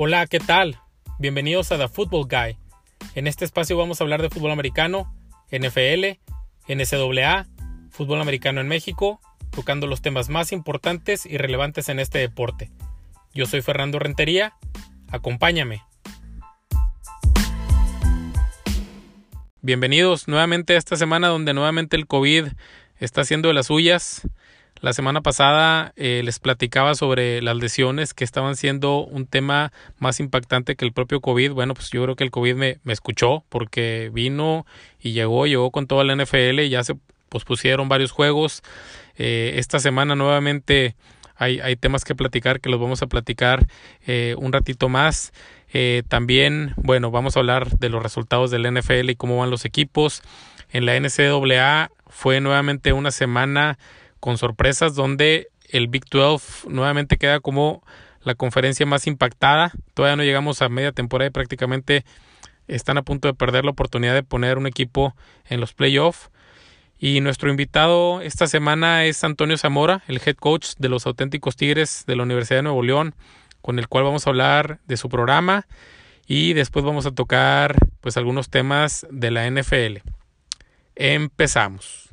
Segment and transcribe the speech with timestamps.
[0.00, 0.78] Hola, ¿qué tal?
[1.18, 2.56] Bienvenidos a The Football Guy.
[3.16, 5.12] En este espacio vamos a hablar de fútbol americano,
[5.50, 6.20] NFL,
[6.68, 7.48] NCAA,
[7.90, 12.70] fútbol americano en México, tocando los temas más importantes y relevantes en este deporte.
[13.34, 14.54] Yo soy Fernando Rentería,
[15.10, 15.82] acompáñame.
[19.62, 22.46] Bienvenidos nuevamente a esta semana donde nuevamente el COVID
[23.00, 24.28] está haciendo de las suyas.
[24.80, 30.20] La semana pasada eh, les platicaba sobre las lesiones que estaban siendo un tema más
[30.20, 31.52] impactante que el propio COVID.
[31.52, 34.66] Bueno, pues yo creo que el COVID me, me escuchó porque vino
[35.00, 36.94] y llegó, llegó con toda la NFL y ya se
[37.28, 38.62] pospusieron varios juegos.
[39.16, 40.96] Eh, esta semana nuevamente
[41.36, 43.66] hay, hay, temas que platicar que los vamos a platicar
[44.06, 45.32] eh, un ratito más.
[45.72, 49.64] Eh, también, bueno, vamos a hablar de los resultados del NFL y cómo van los
[49.64, 50.22] equipos.
[50.70, 53.78] En la NCAA fue nuevamente una semana
[54.20, 57.82] con sorpresas donde el Big 12 nuevamente queda como
[58.22, 59.72] la conferencia más impactada.
[59.94, 62.04] Todavía no llegamos a media temporada y prácticamente
[62.66, 65.14] están a punto de perder la oportunidad de poner un equipo
[65.48, 66.30] en los playoffs.
[66.98, 72.04] Y nuestro invitado esta semana es Antonio Zamora, el head coach de los auténticos Tigres
[72.06, 73.14] de la Universidad de Nuevo León,
[73.62, 75.66] con el cual vamos a hablar de su programa
[76.26, 79.98] y después vamos a tocar pues algunos temas de la NFL.
[80.96, 82.07] Empezamos.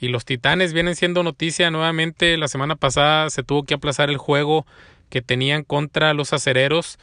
[0.00, 2.38] Y los Titanes vienen siendo noticia nuevamente.
[2.38, 4.64] La semana pasada se tuvo que aplazar el juego
[5.10, 6.98] que tenían contra los acereros.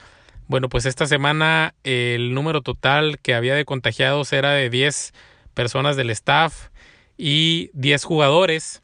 [0.48, 5.14] Bueno, pues esta semana el número total que había de contagiados era de 10
[5.54, 6.70] personas del staff
[7.20, 8.82] y 10 jugadores.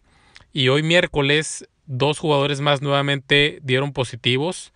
[0.58, 4.73] Y hoy miércoles dos jugadores más nuevamente dieron positivos,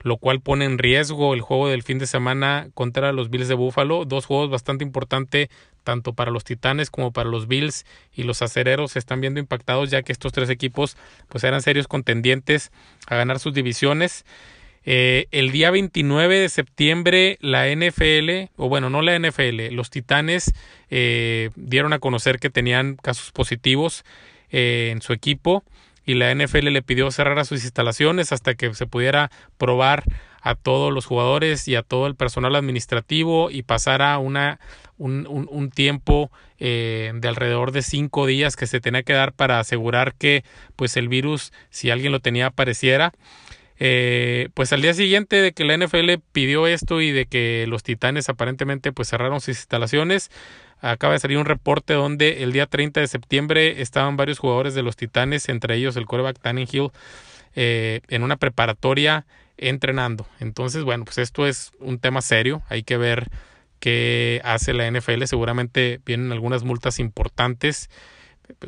[0.00, 3.52] lo cual pone en riesgo el juego del fin de semana contra los Bills de
[3.52, 4.06] Buffalo.
[4.06, 5.50] Dos juegos bastante importantes
[5.84, 7.84] tanto para los Titanes como para los Bills
[8.14, 10.96] y los acereros se están viendo impactados ya que estos tres equipos
[11.28, 12.72] pues eran serios contendientes
[13.06, 14.24] a ganar sus divisiones.
[14.86, 20.54] Eh, el día 29 de septiembre la NFL, o bueno, no la NFL, los Titanes
[20.88, 24.02] eh, dieron a conocer que tenían casos positivos
[24.50, 25.64] eh, en su equipo
[26.04, 30.04] y la NFL le pidió cerrar a sus instalaciones hasta que se pudiera probar
[30.42, 34.58] a todos los jugadores y a todo el personal administrativo y pasara una,
[34.96, 39.60] un, un, tiempo eh, de alrededor de cinco días que se tenía que dar para
[39.60, 40.44] asegurar que
[40.76, 43.12] pues el virus si alguien lo tenía apareciera
[43.80, 47.82] eh, pues al día siguiente de que la NFL pidió esto y de que los
[47.82, 50.30] titanes aparentemente pues cerraron sus instalaciones
[50.80, 54.82] acaba de salir un reporte donde el día 30 de septiembre estaban varios jugadores de
[54.82, 56.90] los Titanes, entre ellos el quarterback Tannenhill,
[57.54, 59.26] eh, en una preparatoria
[59.56, 60.26] entrenando.
[60.38, 63.28] Entonces, bueno, pues esto es un tema serio, hay que ver
[63.78, 67.90] qué hace la NFL, seguramente vienen algunas multas importantes.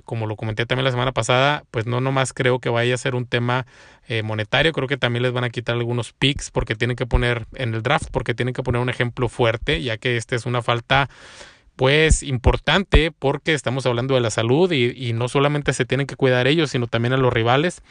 [0.04, 3.14] Como lo comenté también la semana pasada, pues no nomás creo que vaya a ser
[3.14, 3.66] un tema
[4.08, 7.46] eh, monetario, creo que también les van a quitar algunos picks porque tienen que poner
[7.54, 10.62] en el draft, porque tienen que poner un ejemplo fuerte, ya que esta es una
[10.62, 11.08] falta
[11.76, 16.46] pues importante porque estamos hablando de la salud y, no solamente se tienen que cuidar
[16.46, 17.82] ellos, sino también a los rivales.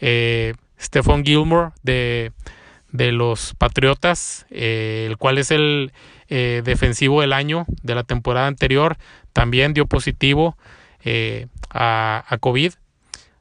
[0.00, 2.32] Eh, Stephon Gilmore de,
[2.92, 5.92] de los Patriotas, eh, el cual es el
[6.28, 8.96] eh, defensivo del año de la temporada anterior,
[9.32, 10.56] también dio positivo
[11.04, 12.72] eh, a, COVID.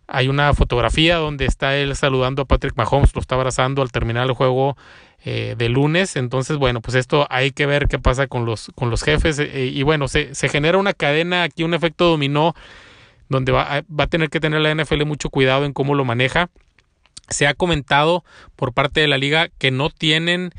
[0.08, 4.28] Hay una fotografía donde está él saludando a Patrick Mahomes, lo está abrazando al terminar
[4.28, 4.76] el juego
[5.24, 6.16] eh, de lunes.
[6.16, 9.40] Entonces, bueno, pues esto hay que ver qué pasa con los, con los jefes.
[9.40, 12.56] Eh, y bueno, se, genera una cadena aquí, un efecto dominó,
[13.30, 16.50] donde va, va a tener que tener la NFL mucho cuidado en cómo lo maneja.
[17.30, 18.26] Se ha comentado
[18.58, 20.52] por parte de la liga que no tienen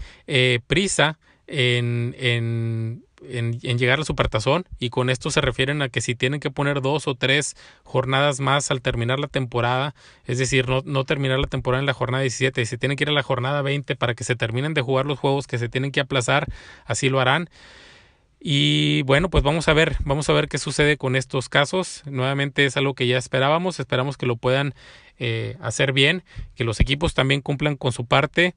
[0.66, 6.40] prisa en en, llegar al supertazón y con esto se refieren a que si tienen
[6.40, 9.94] que poner dos o tres jornadas más al terminar la temporada,
[10.26, 13.04] es decir, no, no terminar la temporada en la jornada 17 y si tienen que
[13.04, 15.68] ir a la jornada 20 para que se terminen de jugar los juegos que se
[15.68, 16.46] tienen que aplazar,
[16.86, 17.48] así lo harán.
[18.44, 22.02] Y bueno, pues vamos a ver, vamos a ver qué sucede con estos casos.
[22.06, 24.74] Nuevamente es algo que ya esperábamos, esperamos que lo puedan
[25.20, 26.24] eh, hacer bien,
[26.56, 28.56] que los equipos también cumplan con su parte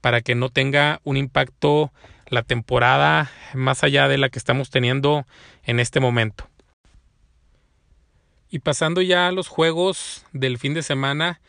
[0.00, 1.92] para que no tenga un impacto
[2.34, 5.24] la temporada más allá de la que estamos teniendo
[5.62, 6.48] en este momento.
[8.50, 11.40] Y pasando ya a los juegos del fin de semana,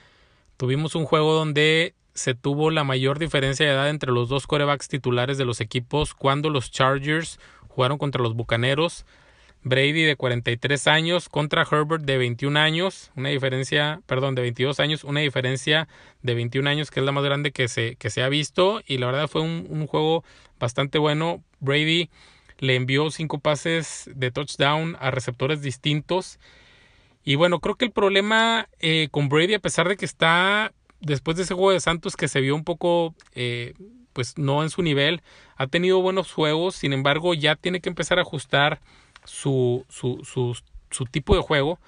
[0.57, 4.87] tuvimos un juego donde se tuvo la mayor diferencia de edad entre los dos corebacks
[4.87, 9.05] titulares de los equipos cuando los Chargers jugaron contra los Bucaneros.
[9.65, 15.03] Brady de 43 años contra Herbert de 21 años, una diferencia, perdón, de 22 años,
[15.03, 15.88] una diferencia
[16.21, 19.00] de 21 años que es la más grande que se, que se ha visto y
[19.00, 20.23] la verdad fue un, juego
[20.59, 21.44] bastante bueno.
[21.62, 22.12] Brady
[22.59, 26.39] le envió cinco pases de touchdown a receptores distintos.
[27.23, 31.38] Y bueno, creo que el problema eh, con Brady, a pesar de que está después
[31.38, 33.73] de ese juego de Santos que se vio un poco eh,
[34.13, 35.23] pues no en su nivel,
[35.56, 38.79] ha tenido buenos juegos, sin embargo ya tiene que empezar a ajustar
[39.25, 40.57] su, su, su,
[40.92, 41.80] su tipo de juego.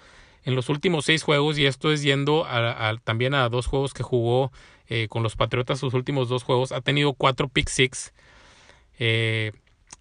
[0.43, 4.03] En los últimos seis juegos y esto es yendo a, también a dos juegos que
[4.03, 4.51] jugó
[4.87, 8.13] eh, con los Patriotas sus últimos dos juegos ha tenido cuatro pick six.
[8.97, 9.51] Eh,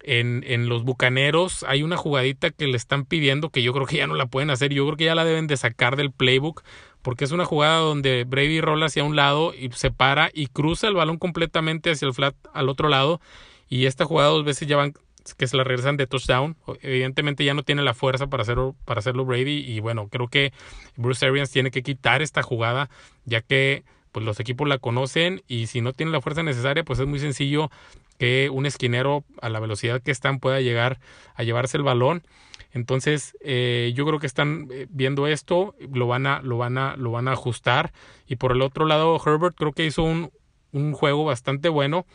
[0.03, 3.97] en, en, los Bucaneros hay una jugadita que le están pidiendo que yo creo que
[3.97, 4.73] ya no la pueden hacer.
[4.73, 6.63] Yo creo que ya la deben de sacar del playbook
[7.01, 10.87] porque es una jugada donde Brady rola hacia un lado y se para y cruza
[10.87, 13.21] el balón completamente hacia el flat al otro lado.
[13.69, 14.93] Y esta jugada dos veces ya van
[15.33, 16.55] que se la regresan de touchdown.
[16.81, 20.53] Evidentemente ya no tiene la fuerza para hacerlo, para hacerlo Brady y bueno, creo que
[20.95, 22.89] Bruce Arians tiene que quitar esta jugada
[23.25, 26.99] ya que pues los equipos la conocen y si no tiene la fuerza necesaria pues
[26.99, 27.69] es muy sencillo
[28.17, 30.99] que un esquinero a la velocidad que están pueda llegar
[31.35, 32.23] a llevarse el balón.
[32.71, 36.95] Entonces eh, yo creo que están eh, viendo esto, lo van a, lo van a,
[36.95, 37.93] lo van a ajustar
[38.27, 40.31] y por el otro lado Herbert creo que hizo un,
[40.71, 42.05] un juego bastante bueno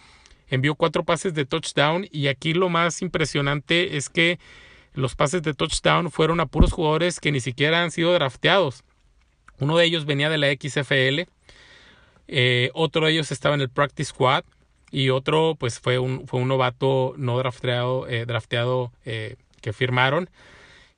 [0.52, 4.38] envió cuatro pases de touchdown y aquí lo más impresionante es que
[4.92, 8.84] los pases de touchdown fueron a puros jugadores que ni siquiera han sido drafteados.
[9.58, 11.22] Uno de ellos venía de la XFL,
[12.28, 14.44] eh, otro de ellos estaba en el Practice Squad
[14.90, 20.28] y otro pues fue un, fue un novato no drafteado, eh, drafteado eh, que firmaron.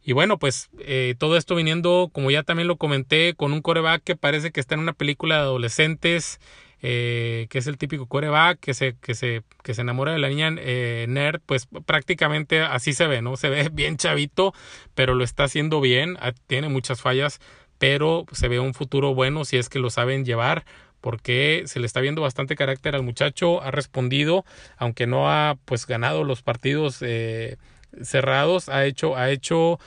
[0.02, 0.68] Y bueno, pues
[1.16, 4.74] todo esto viniendo, como ya también lo comenté, con un coreback que parece que está
[4.74, 6.40] en una película de adolescentes,
[6.86, 10.28] eh, que es el típico coreback que se, que se, que se enamora de la
[10.28, 13.38] niña eh, nerd, pues prácticamente así se ve, ¿no?
[13.38, 14.52] Se ve bien chavito,
[14.94, 17.40] pero lo está haciendo bien, ah, tiene muchas fallas,
[17.78, 20.66] pero se ve un futuro bueno si es que lo saben llevar
[21.00, 24.44] porque se le está viendo bastante carácter al muchacho, ha respondido,
[24.76, 27.56] aunque no ha pues ganado los partidos eh,
[28.02, 29.78] cerrados, ha hecho, ha hecho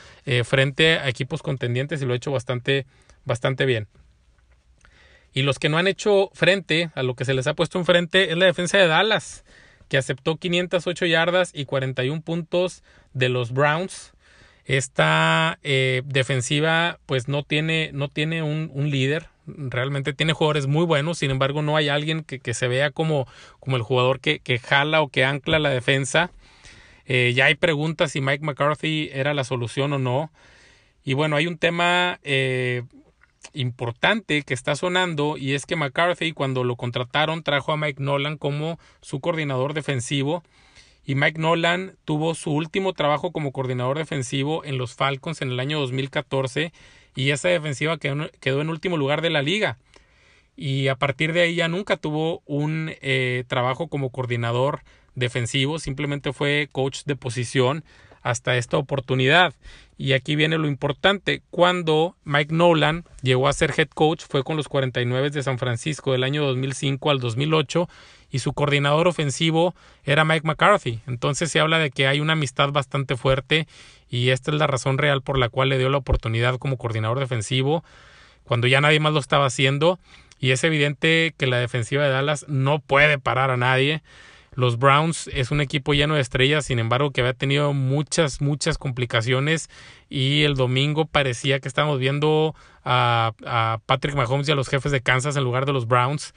[0.45, 2.87] frente a equipos contendientes y lo ha hecho bastante,
[3.23, 3.87] bastante bien.
[5.33, 8.31] Y los que no han hecho frente a lo que se les ha puesto enfrente
[8.31, 9.43] es la defensa de Dallas,
[9.87, 12.83] que aceptó 508 yardas y 41 puntos
[13.13, 14.13] de los Browns.
[14.65, 21.19] Esta eh, defensiva pues no tiene, no tiene un, líder, realmente tiene jugadores muy buenos,
[21.19, 23.27] sin embargo no hay alguien que, que se vea como,
[23.61, 26.31] como el jugador que, que, jala o que ancla la defensa.
[27.05, 30.31] Eh, ya hay preguntas si Mike McCarthy era la solución o no.
[31.05, 32.83] Y bueno, hay un tema eh,
[33.53, 38.37] importante que está sonando y es que McCarthy cuando lo contrataron trajo a Mike Nolan
[38.37, 40.43] como su coordinador defensivo
[41.07, 45.59] y Mike Nolan tuvo su último trabajo como coordinador defensivo en los Falcons en el
[45.61, 46.73] año 2014
[47.15, 49.77] y esa defensiva quedó, en último lugar de la liga.
[50.57, 54.81] Y a partir de ahí ya nunca tuvo un eh, trabajo como coordinador
[55.15, 57.85] defensivo, simplemente fue coach de posición
[58.29, 59.53] hasta esta oportunidad.
[59.97, 61.41] Y aquí viene lo importante.
[61.49, 66.11] Cuando Mike Nolan llegó a ser head coach fue con los 49 de San Francisco
[66.11, 67.89] del año 2005 al 2008
[68.29, 70.99] y su coordinador ofensivo era Mike McCarthy.
[71.07, 73.67] Entonces se habla de que hay una amistad bastante fuerte
[74.09, 77.19] y esta es la razón real por la cual le dio la oportunidad como coordinador
[77.19, 77.83] defensivo
[78.43, 79.99] cuando ya nadie más lo estaba haciendo.
[80.39, 84.03] Y es evidente que la defensiva de Dallas no puede parar a nadie.
[84.57, 88.79] Los Browns es un equipo lleno de estrellas, sin embargo, que había tenido muchas, muchas
[88.79, 89.69] complicaciones
[90.09, 93.33] y el domingo parecía que estábamos viendo a,
[93.85, 96.33] Patrick Mahomes y a los jefes de Kansas en lugar de los Browns.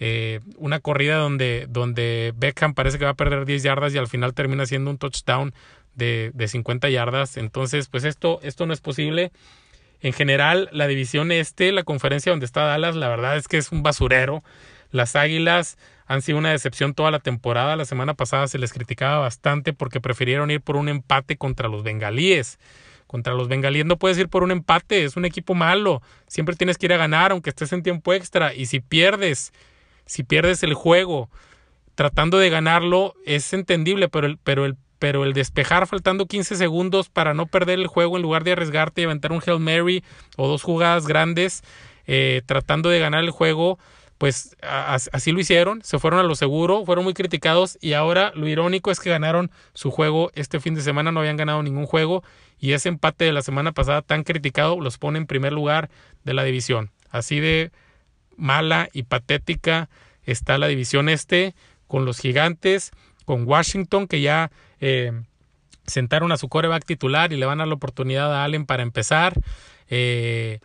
[0.00, 4.08] Eh, una corrida donde, donde Beckham parece que va a perder 10 yardas y al
[4.08, 5.54] final termina siendo un touchdown
[5.94, 7.36] de, de 50 yardas.
[7.36, 9.30] Entonces, pues esto, esto no es posible.
[10.00, 13.70] En general, la división este, la conferencia donde está Dallas, la verdad es que es
[13.70, 14.42] un basurero.
[14.90, 15.78] Las Águilas
[16.10, 17.76] han sido una decepción toda la temporada.
[17.76, 21.84] La semana pasada se les criticaba bastante porque prefirieron ir por un empate contra los
[21.84, 22.58] bengalíes.
[23.06, 26.02] Contra los bengalíes no puedes ir por un empate, es un equipo malo.
[26.26, 28.52] Siempre tienes que ir a ganar aunque estés en tiempo extra.
[28.52, 29.52] Y si pierdes,
[30.04, 31.30] si pierdes el juego
[31.94, 37.08] tratando de ganarlo, es entendible, pero el, pero el, pero el despejar faltando 15 segundos
[37.08, 40.02] para no perder el juego en lugar de arriesgarte y aventar un Hail Mary
[40.36, 41.62] o dos jugadas grandes
[42.08, 43.78] eh, tratando de ganar el juego,
[44.20, 48.46] pues así lo hicieron, se fueron a lo seguro, fueron muy criticados y ahora lo
[48.48, 52.22] irónico es que ganaron su juego este fin de semana, no habían ganado ningún juego
[52.58, 55.88] y ese empate de la semana pasada tan criticado los pone en primer lugar
[56.22, 56.90] de la división.
[57.08, 57.72] Así de
[58.36, 59.88] mala y patética
[60.22, 61.54] está la división este
[61.86, 62.90] con los gigantes,
[63.24, 64.50] con Washington que ya
[64.80, 65.12] eh,
[65.86, 69.32] sentaron a su coreback titular y le van a la oportunidad a Allen para empezar.
[69.88, 70.60] Eh,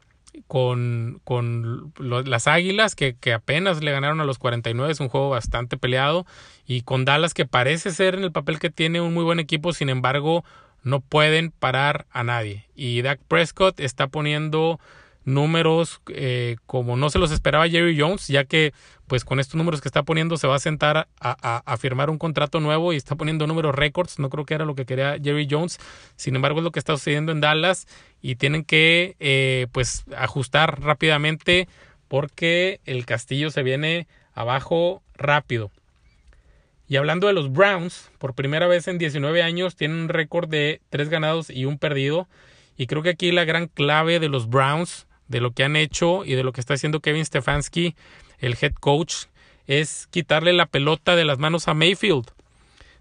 [0.48, 5.30] con, con las Águilas que, que, apenas le ganaron a los 49, es un juego
[5.30, 6.26] bastante peleado,
[6.66, 9.74] y con Dallas que parece ser en el papel que tiene un muy buen equipo,
[9.74, 10.44] sin embargo
[10.84, 12.68] no pueden parar a nadie.
[12.76, 14.80] Y Dak Prescott está poniendo
[15.26, 18.74] números eh, como no se los esperaba Jerry Jones, ya que
[19.08, 22.60] pues con estos números que está poniendo se va a sentar a, firmar un contrato
[22.60, 25.80] nuevo y está poniendo números récords, no creo que era lo que quería Jerry Jones,
[26.16, 27.88] sin embargo es lo que está sucediendo en Dallas
[28.22, 31.68] y tienen que eh, pues ajustar rápidamente
[32.08, 35.72] porque el castillo se viene abajo rápido.
[36.88, 40.82] Y hablando de los Browns, por primera vez en 19 años tienen un récord de
[40.92, 42.28] 3 ganados y un perdido.
[42.78, 46.26] Y creo que aquí la gran clave de los Browns de lo que han hecho
[46.26, 47.96] y de lo que está haciendo Kevin Stefanski,
[48.40, 49.26] el head coach,
[49.68, 52.26] es quitarle la pelota de las manos a Mayfield.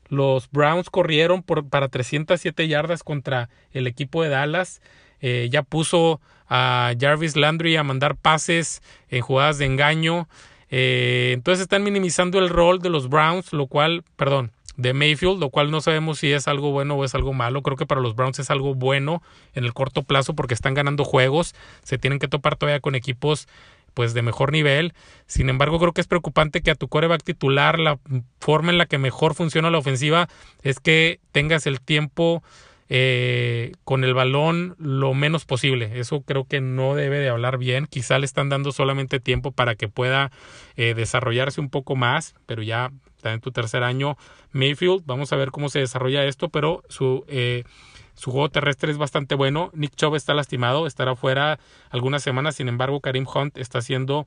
[0.09, 4.81] Los Browns corrieron por, para 307 yardas contra el equipo de Dallas.
[5.21, 10.29] Eh, ya puso a Jarvis Landry a mandar pases en jugadas de engaño.
[10.71, 15.51] Eh, entonces están minimizando el rol de los Browns, lo cual, perdón, de Mayfield, lo
[15.51, 17.63] cual no sabemos si es algo bueno o es algo malo.
[17.63, 19.23] Creo que para los Browns es algo bueno
[19.55, 23.49] en el corto plazo porque están ganando juegos, se tienen que topar todavía con equipos
[23.95, 24.93] pues de mejor nivel.
[25.27, 27.99] Sin embargo, creo que es preocupante que a tu coreback titular la
[28.41, 30.29] forma en la que mejor funciona la ofensiva
[30.63, 32.43] es que tengas el tiempo
[32.91, 35.99] eh, con el balón lo menos posible.
[35.99, 37.87] Eso creo que no debe de hablar bien.
[37.87, 40.31] Quizá le están dando solamente tiempo para que pueda
[40.77, 42.91] eh, desarrollarse un poco más, pero ya
[43.25, 44.19] está en tu tercer año
[44.53, 45.05] Mayfield.
[45.07, 47.65] Vamos a ver cómo se desarrolla esto, pero su, eh,
[48.13, 49.71] su juego terrestre es bastante bueno.
[49.73, 52.57] Nick Chubb está lastimado, estará fuera algunas semanas.
[52.57, 54.27] Sin embargo, Karim Hunt está haciendo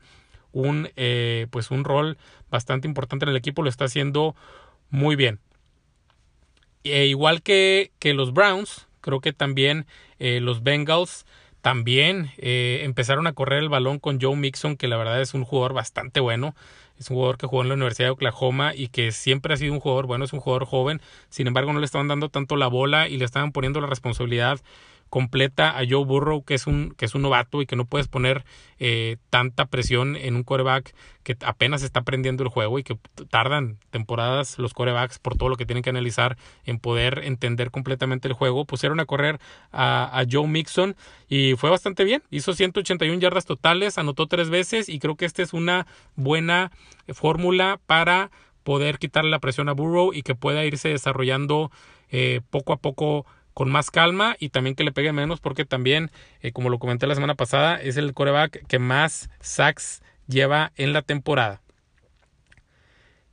[0.52, 2.18] un, eh, pues un rol
[2.50, 4.36] bastante importante en el equipo, lo está haciendo
[4.90, 5.40] muy bien.
[6.84, 9.86] E igual que, que los Browns, creo que también
[10.18, 11.28] eh, los Bengals
[11.62, 15.74] también empezaron a correr el balón con Joe Mixon, que la verdad es un jugador
[15.74, 16.56] bastante bueno.
[17.00, 19.74] Es un jugador que jugó en la Universidad de Oklahoma y que siempre ha sido
[19.74, 21.02] un jugador bueno, es un jugador joven.
[21.30, 24.60] Sin embargo, no le estaban dando tanto la bola y le estaban poniendo la responsabilidad
[25.10, 28.08] completa a Joe Burrow, que es un, que es un novato y que no puedes
[28.08, 28.44] poner
[28.80, 32.98] eh, tanta presión en un coreback que apenas está aprendiendo el juego y que
[33.30, 38.28] tardan temporadas los corebacks por todo lo que tienen que analizar en poder entender completamente
[38.28, 38.66] el juego.
[38.66, 39.40] Pusieron a correr
[39.72, 40.96] a, a Joe Mixon
[41.28, 42.24] y fue bastante bien.
[42.30, 46.72] Hizo 181 yardas totales, anotó tres veces y creo que esta es una buena
[47.10, 48.32] fórmula para
[48.64, 51.72] poder quitarle la presión a Burrow y que pueda irse desarrollando
[52.10, 53.26] eh, poco a poco
[53.58, 56.12] con más calma y también que le pegue menos porque también,
[56.42, 60.94] eh, como lo comenté la semana pasada, es el coreback que más sacks lleva en
[60.94, 61.64] la temporada.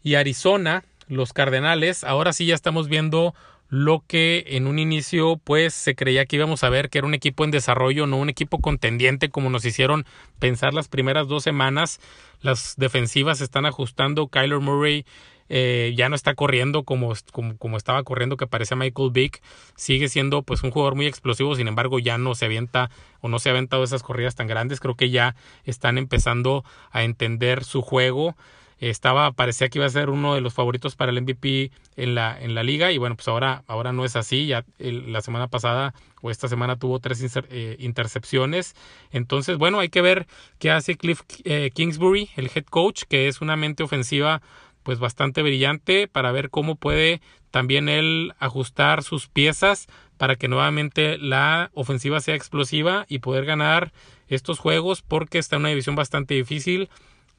[0.03, 3.35] Y Arizona, los Cardenales, ahora sí ya estamos viendo
[3.69, 7.13] lo que en un inicio pues se creía que íbamos a ver que era un
[7.13, 10.07] equipo en desarrollo, no un equipo contendiente como nos hicieron
[10.39, 12.01] pensar las primeras dos semanas.
[12.41, 15.05] Las defensivas se están ajustando, Kyler Murray
[15.49, 17.13] eh, ya no está corriendo como,
[17.59, 19.43] como, estaba corriendo que parece Michael Vick,
[19.77, 23.39] sigue siendo pues un jugador muy explosivo, sin embargo ya no se avienta o no
[23.39, 25.35] se ha aventado esas corridas tan grandes, creo que ya
[25.65, 28.35] están empezando a entender su juego,
[28.79, 32.37] estaba parecía que iba a ser uno de los favoritos para el MVP en la
[32.39, 34.47] en la liga y bueno pues ahora ahora no es así.
[34.47, 38.75] Ya la semana pasada o esta semana tuvo tres eh, intercepciones.
[39.11, 40.27] Entonces bueno hay que ver
[40.59, 44.43] qué hace Cliff eh, Kingsbury el head coach que es una mente ofensiva
[44.85, 51.19] pues bastante brillante para ver cómo puede también él ajustar sus piezas para que nuevamente
[51.19, 53.93] la ofensiva sea explosiva y poder ganar
[54.29, 56.89] estos juegos porque está en una división bastante difícil.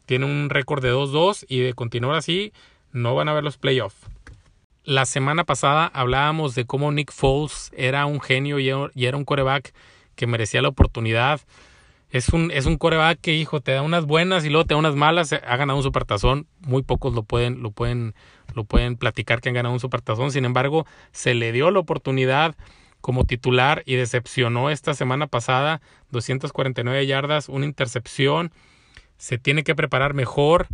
[0.05, 2.51] Tiene un récord de 2-2 y de continuar así
[2.91, 3.97] no van a ver los playoffs.
[4.83, 9.73] La semana pasada hablábamos de cómo Nick Foles era un genio y era un coreback
[10.15, 11.41] que merecía la oportunidad
[12.15, 14.77] es un, es un coreback que, hijo, te da unas buenas y luego te da
[14.77, 15.33] unas malas.
[15.33, 16.47] Ha ganado un supertazón.
[16.61, 18.15] Muy pocos lo pueden, lo pueden,
[18.53, 20.31] lo pueden platicar que han ganado un supertazón.
[20.31, 22.55] Sin embargo, se le dio la oportunidad
[23.01, 25.81] como titular y decepcionó esta semana pasada.
[26.11, 28.53] 249 yardas, una intercepción.
[29.17, 30.67] Se tiene que preparar mejor.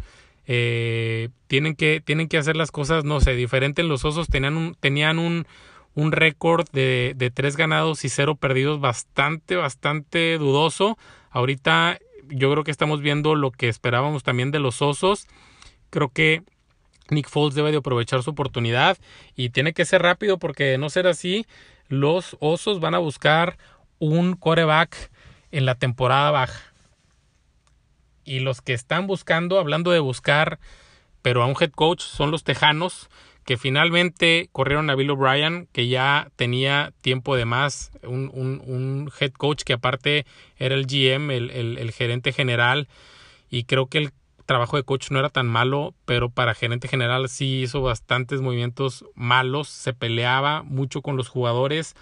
[0.45, 3.81] Eh, tienen, que, tienen que hacer las cosas, no sé, diferente.
[3.81, 5.48] Los osos tenían un, tenían un,
[5.95, 11.00] un récord de, de tres ganados y cero perdidos bastante, bastante dudoso.
[11.31, 11.97] Ahorita
[12.29, 15.27] yo creo que estamos viendo lo que esperábamos también de los osos.
[15.89, 16.43] Creo que
[17.09, 18.97] Nick Foles debe de aprovechar su oportunidad
[19.35, 21.45] y tiene que ser rápido porque de no ser así,
[21.88, 23.57] los osos van a buscar
[24.00, 25.11] un coreback
[25.51, 26.73] en la temporada baja.
[28.23, 30.59] Y los que están buscando, hablando de buscar,
[31.21, 33.09] pero a un head coach, son los Tejanos,
[33.45, 39.31] que finalmente corrieron a Bill O'Brien, que ya tenía tiempo de más, un, un, head
[39.31, 40.25] coach que aparte
[40.57, 42.88] era el GM, el, el, gerente general,
[43.50, 44.12] y creo que el
[44.45, 49.05] trabajo de coach no era tan malo, pero para gerente general sí hizo bastantes movimientos
[49.15, 51.95] malos, se peleaba mucho con los jugadores,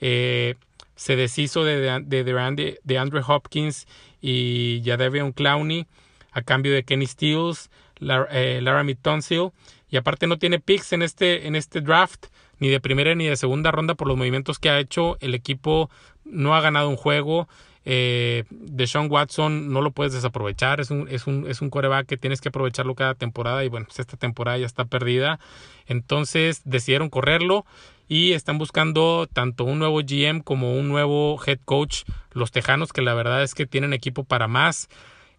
[0.00, 0.56] eh,
[0.94, 3.86] se deshizo de, de, de, de Andre Hopkins
[4.20, 5.86] y Jadeveon Clowney
[6.32, 7.70] a cambio de Kenny Stills,
[8.00, 9.50] eh, Laramie Tonsil
[9.92, 13.36] y aparte no tiene picks en este, en este draft, ni de primera ni de
[13.36, 15.18] segunda ronda por los movimientos que ha hecho.
[15.20, 15.90] El equipo
[16.24, 17.46] no ha ganado un juego.
[17.84, 22.06] Eh, de Sean Watson no lo puedes desaprovechar, es un, es un, es un coreback
[22.06, 25.38] que tienes que aprovecharlo cada temporada y bueno, pues esta temporada ya está perdida.
[25.86, 27.66] Entonces decidieron correrlo
[28.08, 32.04] y están buscando tanto un nuevo GM como un nuevo head coach.
[32.32, 34.88] Los Tejanos que la verdad es que tienen equipo para más.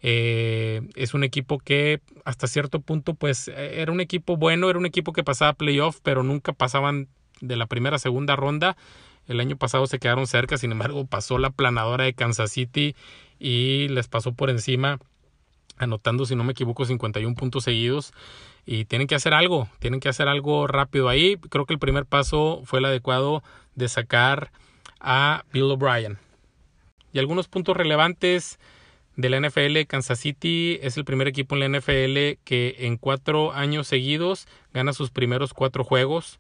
[0.05, 4.86] Eh, es un equipo que hasta cierto punto pues era un equipo bueno, era un
[4.86, 7.07] equipo que pasaba playoff, pero nunca pasaban
[7.39, 8.75] de la primera segunda ronda.
[9.27, 12.95] El año pasado se quedaron cerca, sin embargo pasó la planadora de Kansas City
[13.39, 15.00] y les pasó por encima,
[15.77, 18.12] anotando si no me equivoco 51 puntos seguidos.
[18.65, 21.38] Y tienen que hacer algo, tienen que hacer algo rápido ahí.
[21.50, 23.43] Creo que el primer paso fue el adecuado
[23.75, 24.51] de sacar
[25.00, 26.17] a Bill O'Brien.
[27.13, 28.60] Y algunos puntos relevantes
[29.15, 33.53] de la NFL, Kansas City es el primer equipo en la NFL que en cuatro
[33.53, 36.39] años seguidos gana sus primeros cuatro juegos.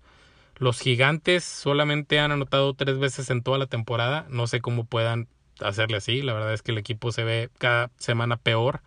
[0.57, 4.25] Los gigantes solamente han anotado tres veces en toda la temporada.
[4.29, 5.27] No sé cómo puedan
[5.59, 6.21] hacerle así.
[6.21, 8.81] La verdad es que el equipo se ve cada semana peor.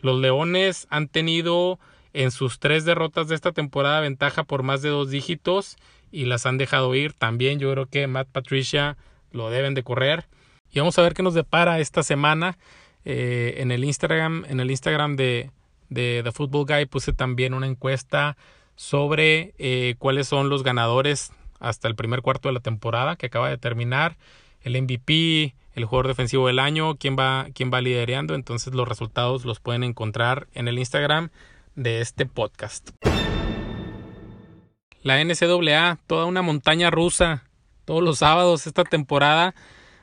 [0.00, 1.78] Los leones han tenido
[2.12, 5.76] en sus tres derrotas de esta temporada ventaja por más de dos dígitos
[6.10, 7.12] y las han dejado ir.
[7.12, 8.96] También yo creo que Matt Patricia
[9.32, 10.26] lo deben de correr.
[10.72, 12.58] Y vamos a ver qué nos depara esta semana.
[13.08, 15.52] Eh, en el Instagram, en el Instagram de,
[15.94, 18.36] The Football Guy puse también una encuesta
[18.74, 23.48] sobre eh, cuáles son los ganadores hasta el primer cuarto de la temporada que acaba
[23.48, 24.16] de terminar,
[24.60, 28.34] el MVP, el jugador defensivo del año, quién va, quién va liderando.
[28.34, 31.30] Entonces los resultados los pueden encontrar en el Instagram
[31.76, 32.90] de este podcast.
[35.02, 37.44] La NCAA, toda una montaña rusa,
[37.84, 39.54] todos los sábados esta temporada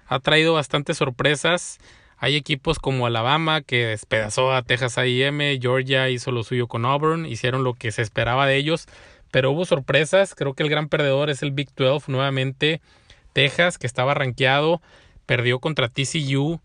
[0.08, 1.80] ha traído bastantes sorpresas.
[2.24, 7.26] Hay equipos como Alabama que despedazó a Texas A&M, Georgia hizo lo suyo con Auburn,
[7.26, 8.88] hicieron lo que se esperaba de ellos,
[9.30, 10.34] pero hubo sorpresas.
[10.34, 12.80] Creo que el gran perdedor es el Big 12 nuevamente.
[13.34, 14.82] Texas, que estaba rankeado,
[15.26, 16.62] perdió contra TCU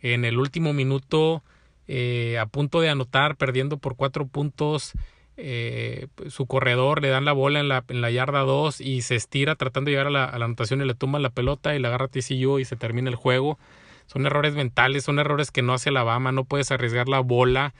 [0.00, 1.42] en el último minuto,
[1.86, 4.92] eh, a punto de anotar, perdiendo por cuatro puntos.
[5.36, 9.16] Eh, su corredor le dan la bola en la, en la yarda 2 y se
[9.16, 11.88] estira tratando de llegar a la, la anotación y le tumba la pelota y le
[11.88, 13.58] agarra TCU y se termina el juego
[14.06, 17.74] son errores mentales, son errores que no hace Alabama, no puedes arriesgar la bola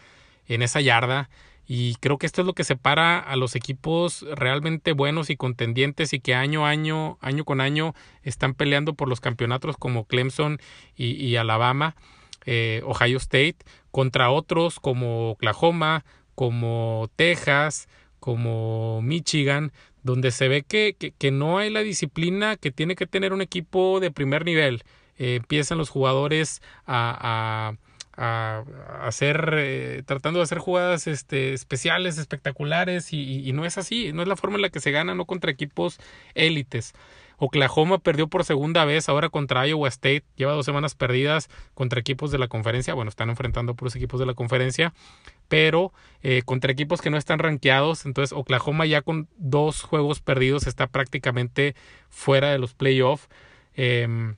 [0.46, 1.28] en esa yarda.
[1.66, 6.12] Y creo que esto es lo que separa a los equipos realmente buenos y contendientes
[6.12, 10.58] y que año a año, año con año, están peleando por los campeonatos como Clemson
[10.94, 11.96] y, Alabama,
[12.44, 13.56] eh, Ohio State,
[13.90, 17.88] contra otros como Oklahoma, como Texas,
[18.20, 23.32] como Michigan, donde se ve que, que no hay la disciplina que tiene que tener
[23.32, 24.82] un equipo de primer nivel.
[25.18, 27.76] Eh, empiezan los jugadores a,
[28.16, 28.64] a,
[29.02, 34.28] hacer, eh, tratando de hacer jugadas este, especiales, espectaculares, y, no es así, no es
[34.28, 35.98] la forma en la que se gana, no contra equipos
[36.34, 36.94] élites.
[37.38, 42.30] Oklahoma perdió por segunda vez ahora contra Iowa State, lleva dos semanas perdidas contra equipos
[42.30, 44.94] de la conferencia, bueno, están enfrentando por los equipos de la conferencia,
[45.48, 50.68] pero eh, contra equipos que no están rankeados, entonces Oklahoma ya con dos juegos perdidos
[50.68, 51.74] está prácticamente
[52.08, 53.28] fuera de los playoffs.
[53.74, 54.36] Em,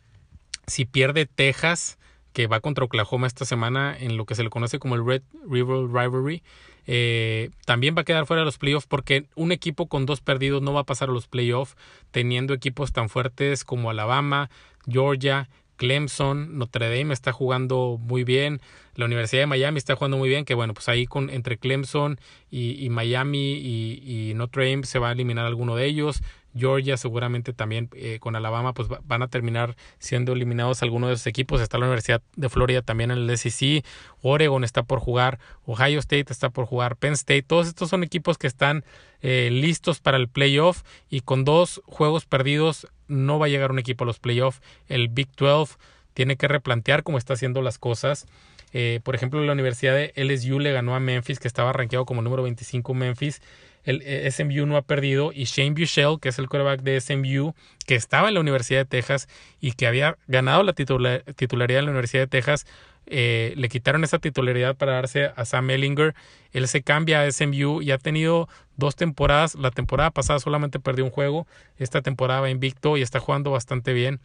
[0.66, 1.98] si pierde Texas,
[2.32, 5.22] que va contra Oklahoma esta semana en lo que se le conoce como el Red
[5.48, 6.42] River Rivalry,
[6.86, 10.62] eh, también va a quedar fuera de los playoffs porque un equipo con dos perdidos
[10.62, 11.76] no va a pasar a los playoffs
[12.10, 14.50] teniendo equipos tan fuertes como Alabama,
[14.86, 18.60] Georgia, Clemson, Notre Dame está jugando muy bien,
[18.94, 22.18] la Universidad de Miami está jugando muy bien, que bueno, pues ahí con entre Clemson
[22.50, 26.22] y, Miami y, y, Notre Dame se va a eliminar alguno de ellos.
[26.56, 31.26] Georgia seguramente también eh, con Alabama pues van a terminar siendo eliminados algunos de esos
[31.26, 31.60] equipos.
[31.60, 33.84] Está la Universidad de Florida también en el SEC,
[34.22, 38.38] Oregon está por jugar, Ohio State está por jugar, Penn State, todos estos son equipos
[38.38, 38.84] que están
[39.20, 43.78] eh, listos para el playoff y con dos juegos perdidos no va a llegar un
[43.78, 44.60] equipo a los playoffs.
[44.88, 45.76] El Big 12
[46.14, 48.26] tiene que replantear cómo está haciendo las cosas.
[48.72, 52.22] Eh, por ejemplo, la Universidad de LSU le ganó a Memphis, que estaba rankeado como
[52.22, 53.40] número 25 Memphis
[53.86, 57.54] el eh, SMU no ha perdido y Shane Bushell, que es el quarterback de SMU,
[57.86, 59.28] que estaba en la Universidad de Texas
[59.60, 62.66] y que había ganado la titularidad en la Universidad de Texas,
[63.06, 66.14] eh, le quitaron esa titularidad para darse a Sam Ellinger.
[66.52, 69.54] Él se cambia a SMU y ha tenido dos temporadas.
[69.54, 71.46] La temporada pasada solamente perdió un juego.
[71.78, 74.20] Esta temporada va invicto y está jugando bastante bien.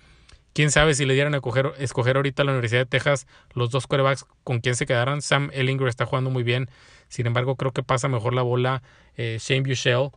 [0.53, 3.87] Quién sabe si le dieran a escoger, ahorita a la Universidad de Texas los dos
[3.87, 5.21] quarterbacks con quién se quedaran.
[5.21, 6.69] Sam Ellinger está jugando muy bien.
[7.07, 8.83] Sin embargo, creo que pasa mejor la bola
[9.17, 10.11] eh, Shane Bushell.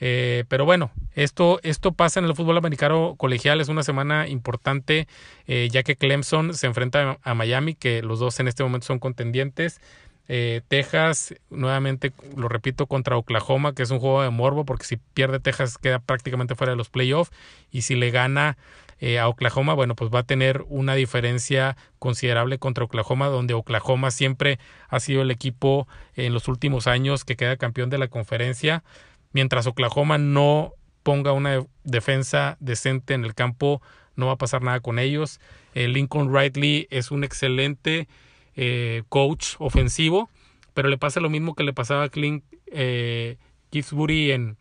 [0.00, 5.06] Eh, pero bueno, esto, esto pasa en el fútbol americano colegial, es una semana importante,
[5.46, 8.98] eh, ya que Clemson se enfrenta a Miami, que los dos en este momento son
[8.98, 9.80] contendientes.
[10.32, 14.96] Eh, Texas, nuevamente lo repito, contra Oklahoma, que es un juego de morbo, porque si
[14.96, 17.30] pierde Texas queda prácticamente fuera de los playoffs,
[17.70, 18.56] y si le gana
[19.18, 24.58] a Oklahoma, bueno, pues va a tener una diferencia considerable contra Oklahoma, donde Oklahoma siempre
[24.88, 28.84] ha sido el equipo en los últimos años que queda campeón de la conferencia
[29.32, 33.80] mientras Oklahoma no ponga una defensa decente en el campo,
[34.16, 35.40] no va a pasar nada con ellos.
[35.74, 38.08] Eh, Lincoln Riley es un excelente
[38.56, 40.28] eh, coach ofensivo,
[40.74, 43.38] pero le pasa lo mismo que le pasaba a Clint eh,
[43.72, 44.56] en,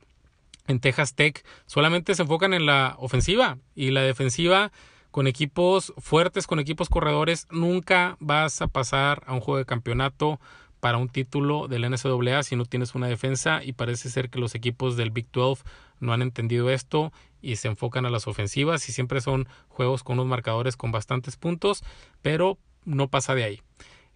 [0.70, 1.44] en Texas Tech.
[1.66, 4.72] Solamente se enfocan en la ofensiva y la defensiva
[5.12, 10.40] con equipos fuertes, con equipos corredores, nunca vas a pasar a un juego de campeonato
[10.80, 14.56] para un título del NCAA si no tienes una defensa y parece ser que los
[14.56, 15.64] equipos del Big 12
[16.00, 20.20] no han entendido esto y se enfocan a las ofensivas y siempre son juegos con
[20.20, 21.84] unos marcadores con bastantes puntos,
[22.22, 23.62] pero no pasa de ahí.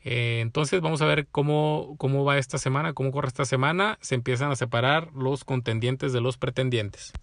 [0.04, 3.98] Eh, entonces vamos a ver cómo, cómo va esta semana, cómo corre esta semana.
[4.02, 7.14] Se empiezan a separar los contendientes de los pretendientes.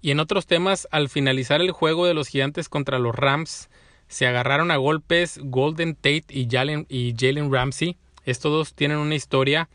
[0.00, 3.70] Y en otros temas, al finalizar el juego de los gigantes contra los Rams,
[4.08, 7.96] se agarraron a golpes Golden Tate y Jalen, y Jalen Ramsey.
[8.24, 9.68] Estos dos tienen una historia,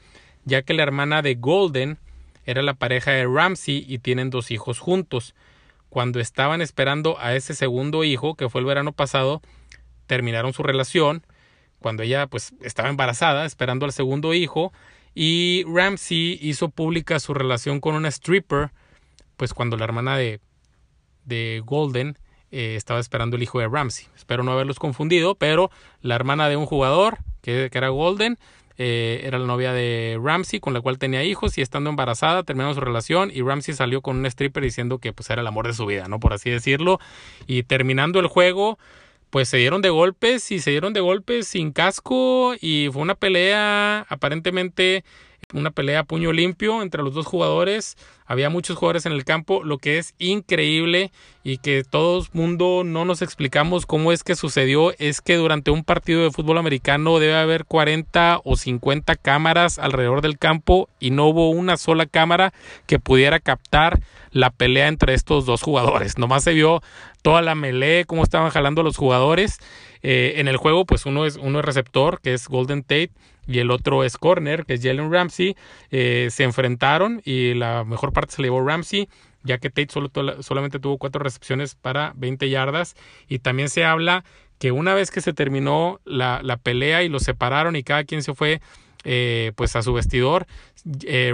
[0.44, 1.98] ya que la hermana de Golden
[2.46, 5.34] era la pareja de Ramsey y tienen dos hijos juntos.
[5.90, 9.42] Cuando estaban esperando a ese segundo hijo, que fue el verano pasado,
[10.08, 11.26] terminaron su relación.
[11.80, 14.74] Cuando ella pues estaba embarazada, esperando al segundo hijo,
[15.14, 18.72] y Ramsey hizo pública su relación con una stripper,
[19.36, 20.40] pues cuando la hermana de,
[21.26, 22.18] de Golden
[22.50, 24.08] eh, estaba esperando el hijo de Ramsey.
[24.16, 25.70] Espero no haberlos confundido, pero
[26.02, 28.38] la hermana de un jugador, que, era Golden,
[28.78, 32.74] eh, era la novia de Ramsey, con la cual tenía hijos, y estando embarazada terminaron
[32.74, 35.74] su relación, y Ramsey salió con un stripper diciendo que pues era el amor de
[35.74, 36.20] su vida, ¿no?
[36.20, 37.00] Por así decirlo.
[37.48, 38.80] Y terminando el juego,
[39.30, 43.16] pues se dieron de golpes, y se dieron de golpes sin casco, y fue una
[43.16, 45.04] pelea aparentemente
[45.54, 47.98] una pelea a puño limpio entre los dos jugadores.
[48.26, 51.12] Había muchos jugadores en el campo, lo que es increíble
[51.44, 54.92] y que todo el mundo no nos explicamos cómo es que sucedió.
[55.00, 60.22] Es que durante un partido de fútbol americano debe haber 40 o 50 cámaras alrededor
[60.22, 62.54] del campo y no hubo una sola cámara
[62.86, 66.18] que pudiera captar la pelea entre estos dos jugadores.
[66.18, 66.82] Nomás se vio
[67.22, 69.60] toda la melee, cómo estaban jalando los jugadores.
[70.10, 73.12] Eh, en el juego, pues uno es, uno es receptor, que es Golden Tate,
[73.46, 75.58] y el otro es corner, que es Jalen Ramsey.
[75.92, 79.10] Eh, se enfrentaron y la mejor parte se le llevó Ramsey,
[79.44, 82.96] ya que Tate solo, solamente tuvo cuatro recepciones para 20 yardas.
[83.28, 84.24] Y también se habla
[84.60, 88.24] que una vez que se terminó la, la pelea y los separaron y cada quien
[88.24, 88.62] se fue
[89.04, 90.48] eh, pues a su vestidor,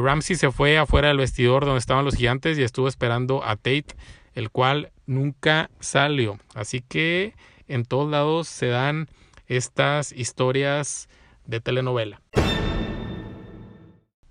[0.01, 3.85] Ramsey se fue afuera del vestidor donde estaban los gigantes y estuvo esperando a Tate,
[4.33, 6.39] el cual nunca salió.
[6.55, 7.35] Así que
[7.67, 9.07] en todos lados se dan
[9.47, 11.09] estas historias
[11.45, 12.21] de telenovela.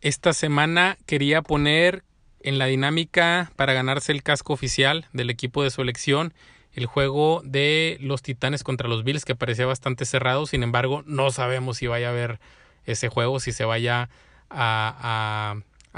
[0.01, 2.05] Esta semana quería poner
[2.41, 6.35] en la dinámica para ganarse el casco oficial del equipo de su elección
[6.73, 11.31] el juego de los Titanes contra los Bills que parecía bastante cerrado, sin embargo no
[11.31, 12.41] sabemos si vaya a haber
[12.85, 14.09] ese juego, si se vaya
[14.51, 15.57] a,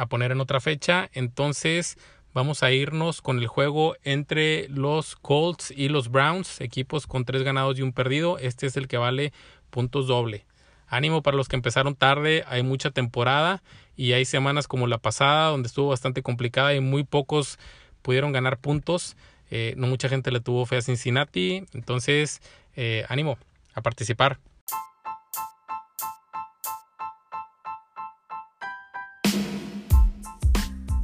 [0.08, 1.96] poner en otra fecha, entonces
[2.34, 7.44] vamos a irnos con el juego entre los Colts y los Browns, equipos con tres
[7.44, 9.32] ganados y un perdido, este es el que vale
[9.70, 10.44] puntos doble.
[10.88, 13.62] Ánimo para los que empezaron tarde, hay mucha temporada
[13.96, 17.58] y hay semanas como la pasada donde estuvo bastante complicada y muy pocos
[18.02, 19.16] pudieron ganar puntos.
[19.50, 22.42] Eh, no mucha gente le tuvo fe a Cincinnati, entonces
[22.76, 23.38] eh, ánimo
[23.74, 24.38] a participar.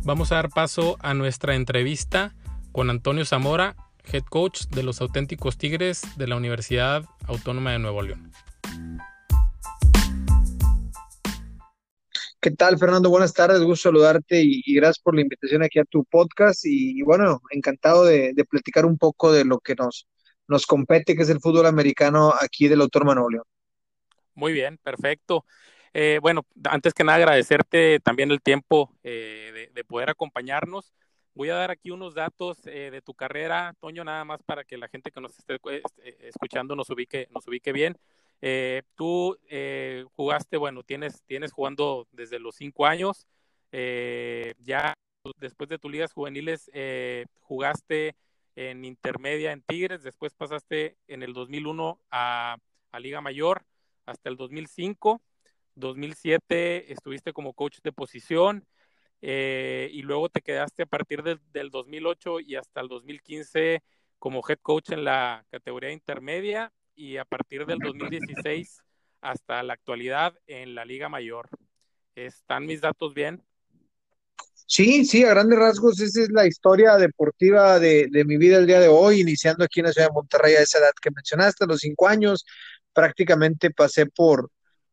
[0.02, 2.34] Vamos a dar paso a nuestra entrevista
[2.72, 3.76] con Antonio Zamora,
[4.10, 8.32] head coach de los auténticos Tigres de la Universidad Autónoma de Nuevo León.
[12.40, 13.10] ¿Qué tal, Fernando?
[13.10, 16.64] Buenas tardes, gusto saludarte y, gracias por la invitación aquí a tu podcast.
[16.64, 20.08] Y, bueno, encantado de, platicar un poco de lo que nos,
[20.48, 23.46] nos compete, que es el fútbol americano aquí del Autor Manolio.
[24.34, 25.44] Muy bien, perfecto.
[25.92, 30.94] Eh, bueno, antes que nada agradecerte también el tiempo eh, de, poder acompañarnos.
[31.34, 34.76] Voy a dar aquí unos datos eh, de tu carrera, Toño, nada más para que
[34.76, 35.58] la gente que nos esté
[36.20, 37.96] escuchando nos ubique, nos ubique bien.
[38.94, 39.36] tú
[40.16, 43.26] jugaste, bueno, tienes, tienes jugando desde los cinco años.
[43.72, 44.94] ya
[45.38, 46.70] después de tus ligas juveniles
[47.40, 48.16] jugaste
[48.56, 52.56] en intermedia en Tigres, después pasaste en el 2001 a,
[52.92, 53.64] a Liga Mayor
[54.04, 55.20] hasta el 2005
[55.74, 58.66] 2007 estuviste como coach de posición
[59.22, 63.82] eh, y luego te quedaste a partir del 2008 y hasta el 2015
[64.18, 68.82] como head coach en la categoría intermedia y a partir del 2016
[69.20, 71.48] hasta la actualidad en la Liga Mayor.
[72.14, 73.42] ¿Están mis datos bien?
[74.66, 78.66] Sí, sí, a grandes rasgos, esa es la historia deportiva de, de, mi vida el
[78.66, 81.64] día de hoy, iniciando aquí en la ciudad de Monterrey a esa edad que mencionaste,
[81.64, 82.44] a los cinco años,
[82.92, 84.48] prácticamente pasé por,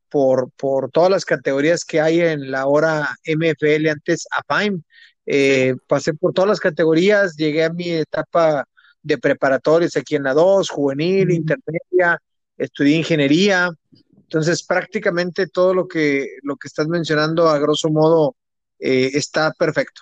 [0.10, 4.82] por, por todas las categorías que hay en la hora MFL, antes AFAIM.
[5.26, 8.66] Eh, pasé por todas las categorías, llegué a mi etapa
[9.02, 12.22] de preparatorios aquí en la 2, juvenil, intermedia,
[12.58, 13.70] estudié ingeniería.
[14.16, 18.36] Entonces, prácticamente todo lo que, lo que estás mencionando, a grosso modo,
[18.80, 20.02] eh, está perfecto.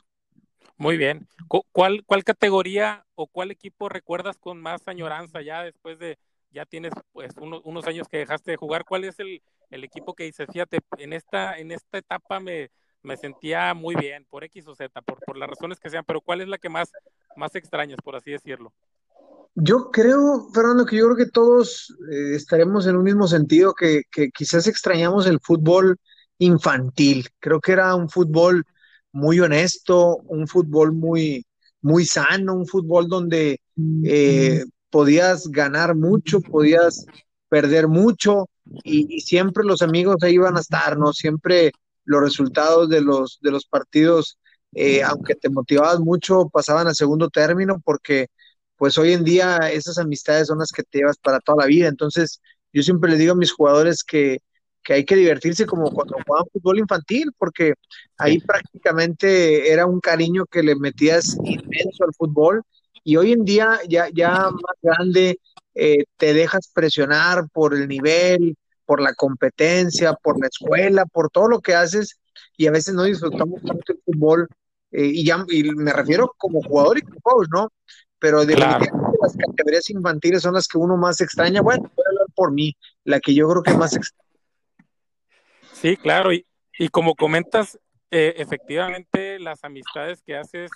[0.77, 1.27] Muy bien.
[1.47, 6.17] ¿Cuál, ¿Cuál categoría o cuál equipo recuerdas con más añoranza ya después de,
[6.55, 8.85] ya tienes pues unos años que dejaste de jugar?
[8.85, 12.71] ¿Cuál es el, el equipo que dice, fíjate, en esta, en esta etapa me,
[13.03, 16.21] me sentía muy bien, por X o Z, por, por las razones que sean, pero
[16.21, 16.91] ¿cuál es la que más,
[17.35, 18.73] más extrañas, por así decirlo?
[19.53, 24.03] Yo creo, Fernando, que yo creo que todos eh, estaremos en un mismo sentido, que,
[24.09, 25.97] que, quizás extrañamos el fútbol
[26.37, 27.27] infantil.
[27.39, 28.63] Creo que era un fútbol
[29.11, 31.45] muy honesto, un fútbol muy,
[31.81, 33.61] muy sano, un fútbol donde
[34.03, 34.65] eh,
[34.95, 37.05] podías ganar mucho, podías
[37.49, 38.47] perder mucho,
[38.81, 41.11] y, siempre los amigos ahí iban a estar, ¿no?
[41.11, 41.73] Siempre
[42.05, 44.39] los resultados de los, de los partidos,
[44.73, 48.27] eh, aunque te motivabas mucho, pasaban a segundo término porque
[48.77, 51.89] pues hoy en día esas amistades son las que te llevas para toda la vida.
[51.89, 52.39] Entonces,
[52.71, 54.39] yo siempre le digo a mis jugadores que,
[54.81, 57.73] que hay que divertirse como cuando jugaban fútbol infantil, porque
[58.17, 62.63] ahí prácticamente era un cariño que le metías inmenso al fútbol.
[63.05, 65.39] Y hoy en día, ya, ya más grande,
[65.75, 71.47] eh, te dejas presionar por el nivel, por la competencia, por la escuela, por todo
[71.47, 72.19] lo que haces
[72.57, 74.47] y a veces no disfrutamos tanto el fútbol
[74.91, 77.69] eh, y, ya, y me refiero como jugador y como coach, ¿no?
[78.17, 78.79] Pero de las
[79.37, 81.61] categorías infantiles son las que uno más extraña.
[81.61, 84.25] Bueno, voy a hablar por mí, la que yo creo que más extraña.
[85.73, 86.47] Sí, claro, y,
[86.79, 87.77] y como comentas,
[88.09, 90.71] eh, efectivamente las amistades que haces,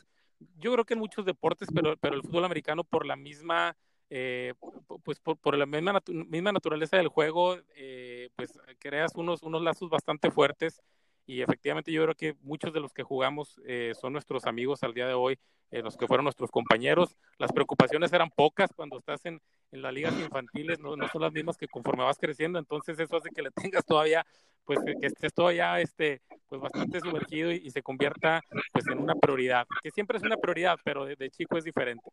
[0.57, 3.75] yo creo que en muchos deportes, pero, pero el fútbol americano por la misma
[4.11, 4.55] eh,
[5.03, 10.31] pues por, la misma, misma, naturaleza del juego, eh, pues creas unos, unos lazos bastante
[10.31, 10.81] fuertes
[11.27, 14.95] y efectivamente yo creo que muchos de los que jugamos eh, son nuestros amigos al
[14.95, 15.37] día de hoy,
[15.71, 17.15] los que fueron nuestros compañeros.
[17.37, 19.39] Las preocupaciones eran pocas cuando estás en,
[19.71, 23.17] en las ligas infantiles, no, no, son las mismas que conforme vas creciendo, entonces eso
[23.17, 24.25] hace que le tengas todavía,
[24.65, 28.41] pues que estés todavía este, pues bastante sumergido y, se convierta
[28.73, 32.09] pues en una prioridad, que siempre es una prioridad, pero de chico es diferente.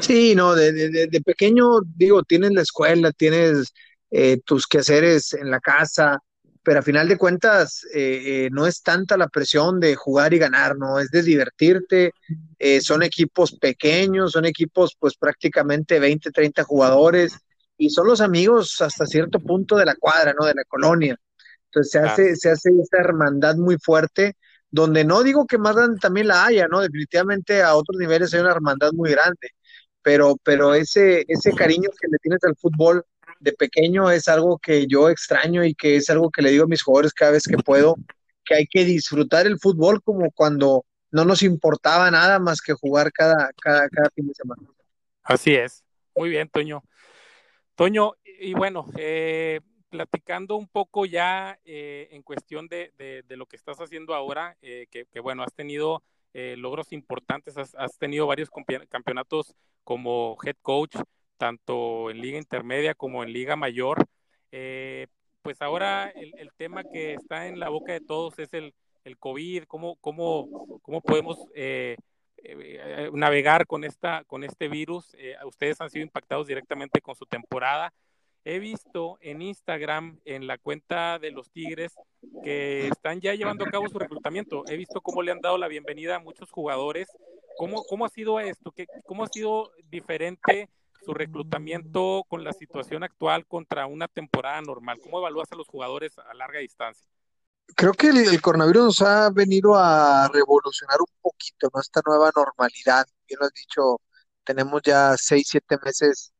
[0.00, 3.72] Sí, no, de, de, pequeño, digo, tienes la escuela, tienes
[4.10, 6.18] eh, tus quehaceres en la casa,
[6.62, 10.38] pero a final de cuentas eh, eh, no es tanta la presión de jugar y
[10.38, 12.12] ganar, no, es de divertirte,
[12.80, 17.36] son equipos pequeños, son equipos pues prácticamente 20, 30 jugadores
[17.76, 20.46] y son los amigos hasta cierto punto de la cuadra, ¿no?
[20.46, 21.18] De la colonia.
[21.74, 24.36] Entonces se hace, se hace esta hermandad muy fuerte
[24.70, 26.80] donde no digo que más grande también la haya, ¿no?
[26.80, 29.50] Definitivamente a otros niveles hay una hermandad muy grande,
[30.02, 33.04] pero, pero ese, ese cariño que le tienes al fútbol
[33.40, 36.68] de pequeño es algo que yo extraño y que es algo que le digo a
[36.68, 37.96] mis jugadores cada vez que puedo,
[38.44, 43.12] que hay que disfrutar el fútbol como cuando no nos importaba nada más que jugar
[43.12, 44.62] cada, cada, cada fin de semana.
[45.22, 45.84] Así es.
[46.14, 46.82] Muy bien, Toño.
[47.74, 49.60] Toño, y bueno, eh,
[49.92, 55.20] platicando un poco ya eh, en cuestión de, lo que estás haciendo ahora, eh, que,
[55.20, 56.02] bueno, has tenido
[56.32, 58.48] eh, logros importantes, has, tenido varios
[58.88, 60.96] campeonatos como head coach,
[61.36, 64.06] tanto en liga intermedia como en liga mayor.
[65.42, 68.72] pues ahora el, el, tema que está en la boca de todos es el,
[69.04, 71.38] el COVID, cómo, cómo, cómo podemos
[73.12, 75.14] navegar con, esta, con este virus.
[75.44, 77.92] ustedes han sido impactados directamente con su temporada
[78.44, 81.94] he visto en Instagram, en la cuenta de los Tigres,
[82.42, 84.64] que están ya llevando a cabo su reclutamiento.
[84.68, 87.08] He visto cómo le han dado la bienvenida a muchos jugadores.
[87.56, 88.72] ¿Cómo, cómo ha sido esto?
[88.72, 90.68] ¿Qué, ¿Cómo ha sido diferente
[91.04, 94.98] su reclutamiento con la situación actual contra una temporada normal?
[95.02, 97.08] ¿Cómo evalúas a los jugadores a larga distancia?
[97.74, 101.80] Creo que el, coronavirus nos ha venido a revolucionar un poquito, ¿no?
[101.80, 104.00] Esta nueva normalidad, bien lo has dicho,
[104.44, 106.31] tenemos ya seis, siete meses,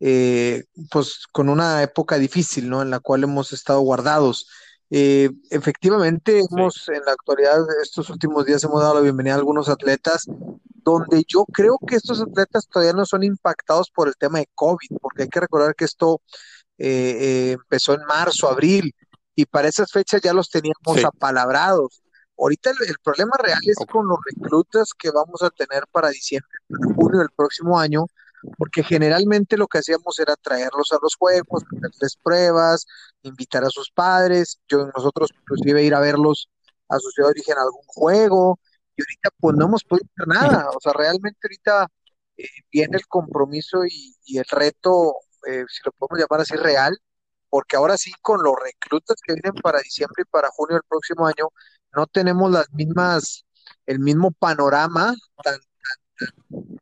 [0.00, 2.82] eh, pues con una época difícil, ¿no?
[2.82, 4.48] En la cual hemos estado guardados.
[4.90, 9.68] Eh, efectivamente, hemos en la actualidad, estos últimos días hemos dado la bienvenida a algunos
[9.68, 10.24] atletas,
[10.84, 14.96] donde yo creo que estos atletas todavía no son impactados por el tema de COVID,
[15.00, 16.22] porque hay que recordar que esto
[16.78, 18.94] eh, empezó en marzo, abril,
[19.34, 22.02] y para esas fechas ya los teníamos apalabrados.
[22.38, 26.94] Ahorita el, problema real es con los reclutas que vamos a tener para diciembre, para
[26.94, 28.06] junio del próximo año,
[28.56, 32.86] porque generalmente lo que hacíamos era traerlos a los juegos, hacerles pruebas,
[33.22, 36.48] invitar a sus padres, yo nosotros inclusive ir a verlos
[36.88, 38.58] a su ciudad de origen a algún juego,
[38.96, 41.88] y ahorita pues no hemos podido hacer nada, o sea, realmente ahorita
[42.36, 45.14] eh, viene el compromiso y, el reto,
[45.46, 46.96] eh, si lo podemos llamar así, real,
[47.50, 51.26] porque ahora sí con los reclutas que vienen para diciembre y para junio del próximo
[51.26, 51.48] año,
[51.94, 53.44] no tenemos las mismas,
[53.86, 55.58] el mismo panorama tan,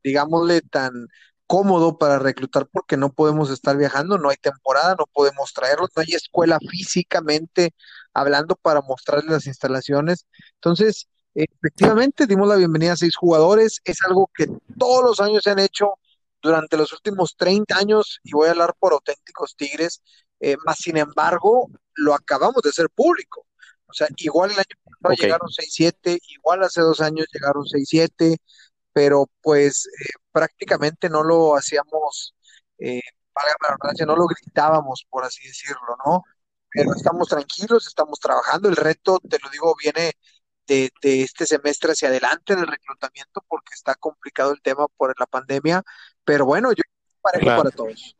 [0.03, 1.09] digámosle, tan
[1.47, 6.03] cómodo para reclutar porque no podemos estar viajando, no hay temporada, no podemos traerlos, no
[6.03, 7.75] hay escuela físicamente
[8.13, 10.27] hablando para mostrarles las instalaciones.
[10.55, 15.51] Entonces, efectivamente, dimos la bienvenida a seis jugadores, es algo que todos los años se
[15.51, 15.95] han hecho
[16.43, 20.03] durante los últimos 30 años, y voy a hablar por auténticos tigres,
[20.41, 23.47] eh, más sin embargo, lo acabamos de hacer público.
[23.87, 28.37] O sea, igual el año pasado llegaron 6-7, igual hace dos años llegaron 6-7,
[28.93, 32.35] pero pues eh, prácticamente no lo hacíamos,
[32.79, 33.01] eh,
[33.35, 36.25] la no lo gritábamos, por así decirlo, ¿no?
[36.69, 38.69] Pero estamos tranquilos, estamos trabajando.
[38.69, 40.13] El reto, te lo digo, viene
[40.67, 45.25] de, este semestre hacia adelante en el reclutamiento porque está complicado el tema por la
[45.25, 45.83] pandemia,
[46.23, 46.83] pero bueno, yo
[47.23, 48.15] parejo para todos.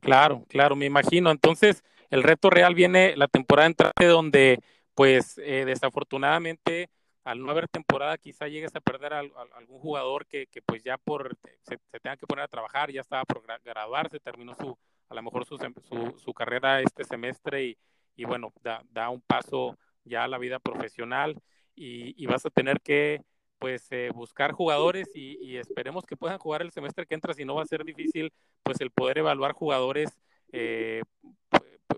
[0.00, 1.32] Claro, claro, me imagino.
[1.32, 4.60] Entonces, el reto real viene la temporada entrante donde,
[4.94, 6.90] pues, eh, desafortunadamente,
[7.28, 10.96] al no haber temporada, quizá llegues a perder a, algún jugador que, que, pues, ya
[10.96, 14.78] por se, tenga que poner a trabajar, ya estaba por graduarse, terminó su,
[15.10, 17.78] a lo mejor su, su, su carrera este semestre y,
[18.16, 21.38] y bueno, da, da, un paso ya a la vida profesional
[21.74, 23.22] y, y vas a tener que
[23.58, 27.56] pues eh, buscar jugadores y, esperemos que puedan jugar el semestre que entra, si no
[27.56, 30.18] va a ser difícil pues el poder evaluar jugadores
[30.52, 31.02] eh,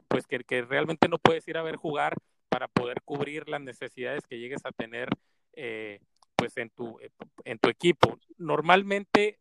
[0.08, 2.16] pues que, que, realmente no puedes ir a ver jugar
[2.50, 5.08] para poder cubrir las necesidades que llegues a tener
[5.54, 6.00] eh,
[6.36, 6.98] pues en tu,
[7.44, 8.18] en tu equipo.
[8.36, 9.38] Normalmente,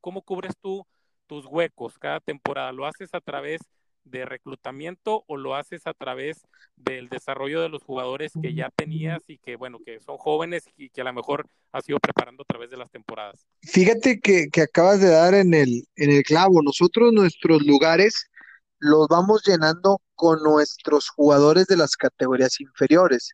[0.00, 0.86] ¿cómo cubres tú
[1.26, 2.72] tus huecos cada temporada?
[2.72, 3.60] ¿Lo haces a través
[4.04, 6.46] de reclutamiento o lo haces a través
[6.76, 10.90] del desarrollo de los jugadores que ya tenías y que, bueno, que son jóvenes y
[10.90, 13.46] que a lo mejor has ido preparando a través de las temporadas?
[13.62, 16.62] Fíjate que, acabas de dar en el, en el clavo.
[16.62, 18.26] Nosotros nuestros lugares
[18.78, 23.32] los vamos llenando con nuestros jugadores de las categorías inferiores.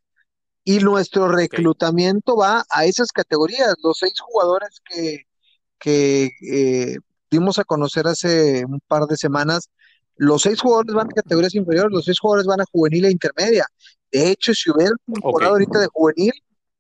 [0.63, 3.75] Y nuestro reclutamiento va a esas categorías.
[3.83, 5.23] Los seis jugadores que,
[5.81, 6.97] que eh,
[7.29, 9.69] dimos a conocer hace un par de semanas
[10.15, 13.67] los seis jugadores van a categorías inferiores, los seis jugadores van a juvenil e intermedia.
[14.13, 16.33] De hecho, si hubiera temporada ahorita de juvenil,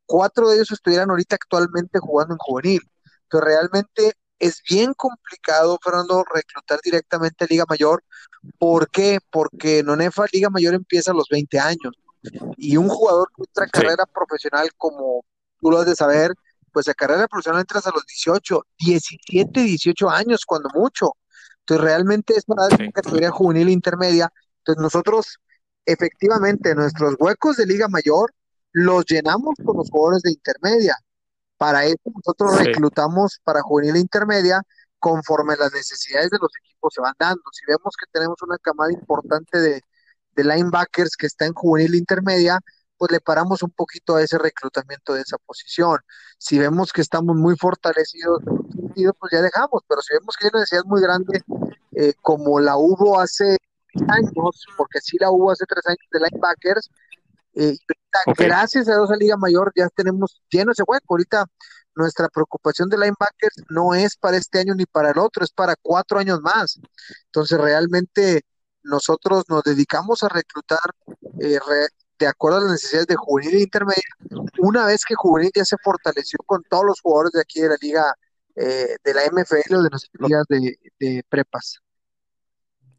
[0.06, 2.80] cuatro de ellos estuvieran ahorita actualmente jugando en juvenil.
[3.24, 8.04] Entonces, realmente es bien complicado, Fernando, reclutar directamente a Liga Mayor.
[8.58, 9.18] ¿Por qué?
[9.30, 11.94] Porque Nonefa Liga Mayor empieza a los 20 años.
[12.56, 15.24] Y un jugador que entra carrera profesional, como
[15.60, 16.32] tú lo has de saber,
[16.72, 21.12] pues a carrera profesional entras a los 18, 17, 18 años, cuando mucho.
[21.60, 24.30] Entonces, realmente es para una categoría juvenil intermedia.
[24.58, 25.38] Entonces, nosotros,
[25.84, 28.32] efectivamente, nuestros huecos de Liga Mayor
[28.72, 30.98] los llenamos con los jugadores de intermedia.
[31.56, 34.62] Para eso, nosotros reclutamos para juvenil e intermedia
[34.98, 37.42] conforme las necesidades de los equipos se van dando.
[37.52, 39.80] Si vemos que tenemos una camada importante de,
[40.34, 42.60] de linebackers que está en juvenil e intermedia,
[42.98, 45.98] pues le paramos un poquito a ese reclutamiento de esa posición.
[46.38, 48.42] Si vemos que estamos muy fortalecidos
[49.18, 51.42] pues ya dejamos, pero si vemos que hay una necesidad muy grande,
[51.92, 53.58] eh, como la hubo hace
[54.08, 56.90] años, porque sí la hubo hace tres años de linebackers,
[57.54, 57.76] eh,
[58.36, 61.14] gracias a Dios a Liga Mayor ya tenemos lleno ese hueco.
[61.14, 61.46] Ahorita
[61.94, 65.74] nuestra preocupación de linebackers no es para este año ni para el otro, es para
[65.80, 66.78] cuatro años más.
[67.26, 68.42] Entonces realmente
[68.82, 70.90] nosotros nos dedicamos a reclutar
[71.40, 71.58] eh,
[72.18, 74.02] de acuerdo a las necesidades de juvenil e intermedia,
[74.58, 77.76] una vez que juvenil ya se fortaleció con todos los jugadores de aquí de la
[77.80, 78.14] liga,
[78.54, 81.80] eh, de la MFL o de las ligas de, prepas.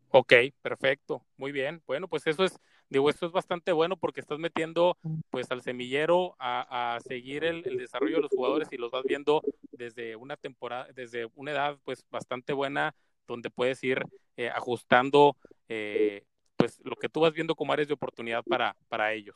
[0.09, 1.82] Ok, perfecto, muy bien.
[1.86, 2.53] Bueno, pues eso es
[2.89, 4.97] digo, esto es bastante bueno porque estás metiendo
[5.29, 9.03] pues al semillero a, a seguir el, el, desarrollo de los jugadores y los vas
[9.03, 12.95] viendo desde una temporada, desde una edad pues bastante buena
[13.27, 14.03] donde puedes ir
[14.38, 15.35] eh, ajustando
[15.67, 16.23] eh,
[16.55, 19.35] pues lo que tú vas viendo como áreas de oportunidad para, para ellos.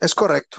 [0.00, 0.58] Es correcto.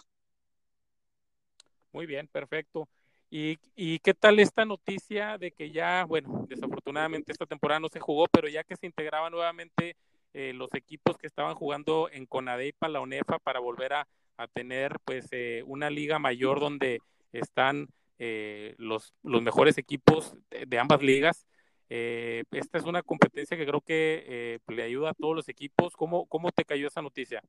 [1.92, 2.90] Muy bien, perfecto.
[3.30, 8.00] ¿Y, ¿Y qué tal esta noticia de que ya, bueno, desafortunadamente esta temporada no se
[8.00, 9.96] jugó, pero ya que se integraba nuevamente
[10.38, 14.08] eh, los equipos que estaban jugando en Conadeipa, la UNEFA, para volver a,
[14.38, 17.00] a tener pues eh, una liga mayor donde
[17.32, 17.88] están
[18.20, 21.48] eh, los, los mejores equipos de, de ambas ligas?
[21.90, 25.94] Eh, esta es una competencia que creo que eh, le ayuda a todos los equipos.
[25.96, 27.42] ¿Cómo, ¿Cómo te cayó esa noticia?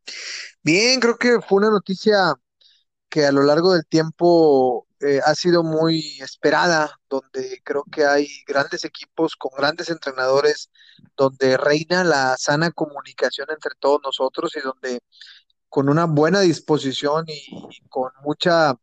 [0.62, 2.34] Bien, creo que fue una noticia
[3.10, 8.28] que a lo largo del tiempo eh, ha sido muy esperada, donde creo que hay
[8.46, 10.70] grandes equipos con grandes entrenadores,
[11.16, 15.00] donde reina la sana comunicación entre todos nosotros y donde
[15.68, 18.76] con una buena disposición y, y con mucha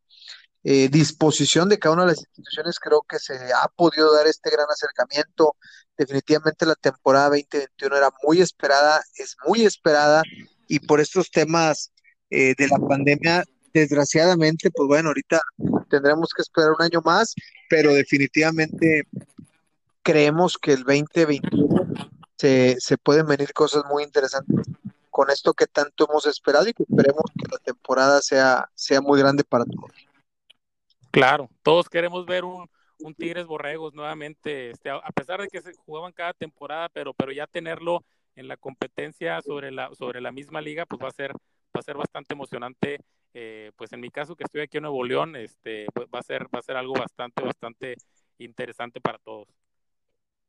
[0.68, 4.50] eh, disposición de cada una de las instituciones, creo que se ha podido dar este
[4.50, 5.56] gran acercamiento.
[5.96, 10.24] Definitivamente la temporada 2021 era muy esperada, es muy esperada,
[10.68, 11.92] y por estos temas
[12.32, 13.44] eh, de la pandemia,
[13.76, 15.40] desgraciadamente, pues bueno, ahorita
[15.86, 17.34] tendremos que esperar un año más,
[17.70, 19.04] pero definitivamente
[20.04, 24.68] creemos que el 2021 se, se pueden venir cosas muy interesantes
[25.10, 29.18] con esto que tanto hemos esperado y que esperemos que la temporada sea, sea muy
[29.18, 29.92] grande para todos.
[31.10, 32.70] Claro, todos queremos ver un,
[33.00, 37.32] un Tigres Borregos nuevamente, este, a pesar de que se jugaban cada temporada, pero, pero
[37.32, 38.04] ya tenerlo
[38.36, 41.82] en la competencia sobre la, sobre la misma liga, pues va a ser, va a
[41.82, 43.00] ser bastante emocionante.
[43.38, 46.24] Eh, pues en mi caso, que estoy aquí en Nuevo León, este, pues va a
[46.24, 47.98] ser, va a ser algo bastante, bastante
[48.40, 49.50] interesante para todos.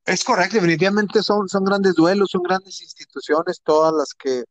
[0.04, 4.44] Es correcto, definitivamente son, son grandes duelos, son grandes instituciones, todas las que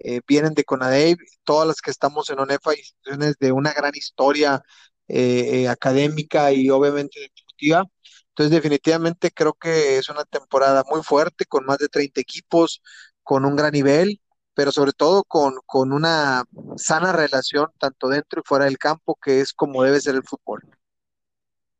[0.00, 4.60] eh, vienen de CONADEIP, todas las que estamos en ONEFA, instituciones de una gran historia,
[5.06, 7.84] eh, eh, académica y obviamente deportiva.
[8.30, 12.82] Entonces, definitivamente creo que es una temporada muy fuerte, con más de 30 equipos,
[13.22, 14.20] con un gran nivel,
[14.56, 16.44] pero sobre todo con, con una
[16.76, 20.62] sana relación tanto dentro y fuera del campo, que es como debe ser el fútbol.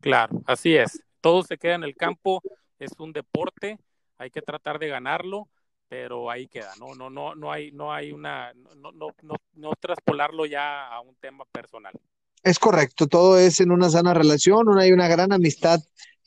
[0.03, 1.03] Claro, así es.
[1.23, 2.43] Todo se queda en el campo,
[2.79, 3.79] es un deporte,
[4.19, 5.49] hay que tratar de ganarlo,
[5.89, 9.73] pero ahí queda, no, no, no, no hay, no hay una, no, no, no, no
[9.81, 11.95] traspolarlo ya a un tema personal.
[12.43, 15.81] Es correcto, todo es en una sana relación, una, hay una gran amistad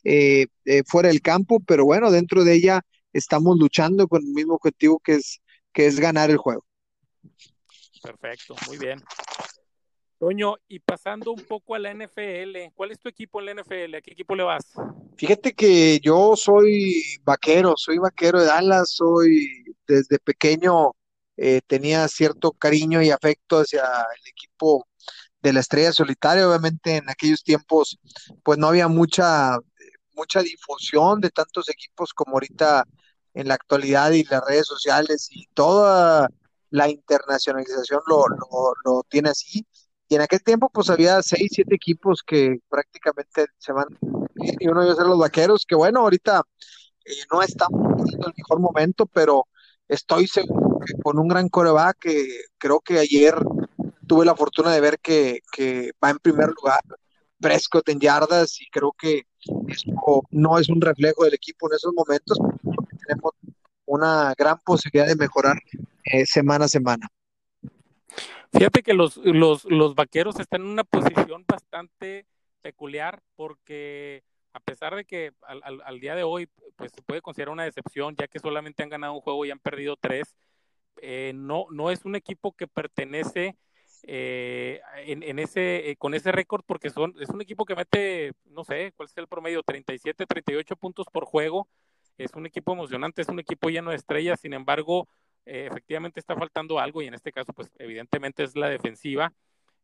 [0.04, 2.82] eh, eh, fuera del campo, pero bueno, dentro de ella
[3.14, 5.42] estamos luchando con el mismo objetivo que es,
[5.74, 6.66] que es ganar el juego.
[8.02, 9.02] Perfecto, muy bien.
[10.20, 13.96] Toño, y pasando un poco a la NFL, ¿cuál es tu equipo en la NFL?
[13.96, 14.66] ¿A qué equipo le vas?
[15.16, 20.92] Fíjate que yo soy vaquero, soy vaquero de Dallas, soy desde pequeño
[21.42, 24.86] eh, tenía cierto cariño y afecto hacia el equipo
[25.42, 26.46] de la estrella solitaria.
[26.46, 27.98] Obviamente en aquellos tiempos
[28.44, 29.58] pues no había mucha,
[30.16, 32.84] mucha difusión de tantos equipos como ahorita
[33.34, 36.30] en la actualidad y las redes sociales y toda
[36.72, 39.66] la internacionalización lo, lo, lo tiene así.
[40.08, 43.86] Y en aquel tiempo pues había seis, siete equipos que prácticamente se van
[44.60, 46.44] y uno de ellos eran los vaqueros, que bueno, ahorita
[47.06, 49.46] eh, no estamos en el mejor momento, pero
[49.88, 52.28] estoy seguro que con un gran coreback que
[52.58, 53.36] creo que ayer
[54.08, 56.82] tuve la fortuna de ver que, que va en primer lugar
[57.40, 59.24] Prescott en yardas y creo que
[59.68, 62.38] eso no es un reflejo del equipo en esos momentos,
[63.10, 63.34] tenemos
[63.86, 65.58] una gran posibilidad de mejorar
[66.04, 67.08] eh, semana a semana.
[68.52, 72.26] Fíjate que los, los, los vaqueros están en una posición bastante
[72.62, 77.22] peculiar porque a pesar de que al, al, al, día de hoy pues se puede
[77.22, 80.36] considerar una decepción ya que solamente han ganado un juego y han perdido tres,
[81.02, 83.56] eh, no, no es un equipo que pertenece
[84.04, 88.34] eh, en, en, ese, eh, con ese récord porque son, es un equipo que mete,
[88.46, 91.68] no sé, cuál es el promedio, 37, 38 puntos por juego,
[92.20, 95.08] es un equipo emocionante, es un equipo lleno de estrellas, sin embargo,
[95.46, 99.34] eh, efectivamente está faltando algo y en este caso, pues evidentemente es la defensiva,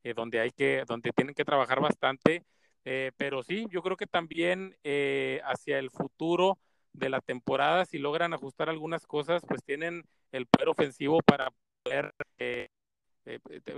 [0.03, 2.43] eh, donde hay que, donde tienen que trabajar bastante,
[2.83, 6.59] eh, pero sí, yo creo que también eh, hacia el futuro
[6.93, 11.51] de la temporada, si logran ajustar algunas cosas, pues tienen el poder ofensivo para
[11.83, 12.13] poder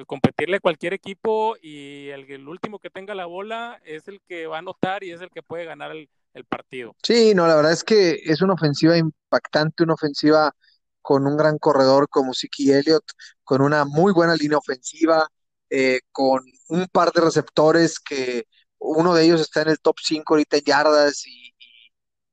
[0.08, 4.48] competirle a cualquier equipo y el, el, último que tenga la bola es el que
[4.48, 6.96] va a anotar y es el que puede ganar el, el partido.
[7.04, 10.54] Sí, no, la verdad es que es una ofensiva impactante, una ofensiva
[11.02, 13.06] con un gran corredor como Siki Elliott,
[13.44, 15.28] con una muy buena línea ofensiva,
[15.70, 18.46] eh, con un par de receptores que
[18.80, 21.54] uno de ellos está en el top 5 ahorita en yardas y,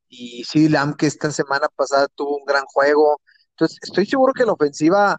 [0.09, 3.21] y, y CD Lamb que esta semana pasada tuvo un gran juego.
[3.51, 5.17] Entonces, estoy seguro que la ofensiva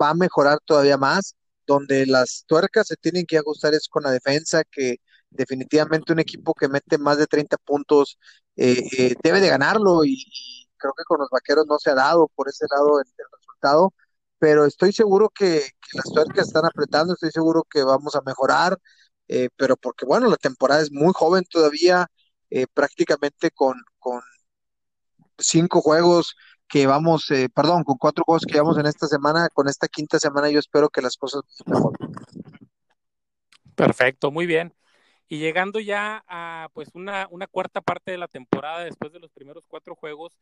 [0.00, 4.10] va a mejorar todavía más, donde las tuercas se tienen que ajustar es con la
[4.10, 4.96] defensa, que
[5.34, 8.18] definitivamente un equipo que mete más de 30 puntos
[8.56, 10.24] eh, eh, debe de ganarlo y,
[10.76, 13.06] creo que con los vaqueros no se ha dado por ese lado el,
[13.40, 13.94] resultado,
[14.38, 18.78] pero estoy seguro que, que, las tuercas están apretando, estoy seguro que vamos a mejorar,
[19.28, 22.06] eh, pero porque bueno, la temporada es muy joven todavía,
[22.50, 24.20] eh, prácticamente con, con
[25.38, 26.36] cinco juegos
[26.68, 30.50] que vamos, perdón, con cuatro juegos que llevamos en esta semana, con esta quinta semana
[30.50, 32.12] yo espero que las cosas mejoren.
[33.74, 34.74] Perfecto, muy bien.
[35.28, 39.30] Y llegando ya a pues una, una cuarta parte de la temporada después de los
[39.32, 40.36] primeros cuatro juegos,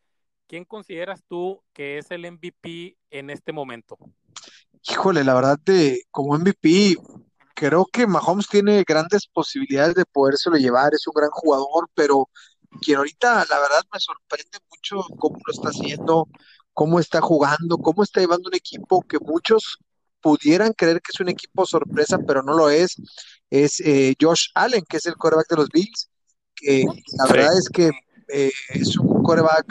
[0.47, 3.97] ¿quién consideras tú que es el MVP en este momento?
[4.89, 6.97] Híjole, la verdad de como MVP,
[7.55, 12.29] creo que Mahomes tiene grandes posibilidades de podérselo llevar, es un gran jugador, pero
[12.81, 16.27] quien ahorita la verdad me sorprende mucho cómo lo está haciendo,
[16.73, 19.77] cómo está jugando, cómo está llevando un equipo que muchos
[20.19, 22.95] pudieran creer que es un equipo sorpresa, pero no lo es,
[23.61, 26.09] es eh, Josh Allen, que es el quarterback de los Bills,
[26.55, 26.85] que
[27.19, 27.33] la Sí.
[27.33, 27.91] verdad es que
[28.29, 29.65] eh, es un quarterback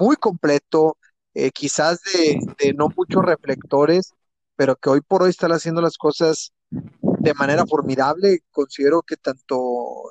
[0.00, 0.96] muy completo,
[1.34, 4.12] eh, quizás de, de no muchos reflectores,
[4.56, 8.38] pero que hoy por hoy están haciendo las cosas de manera formidable.
[8.52, 9.56] Considero que tanto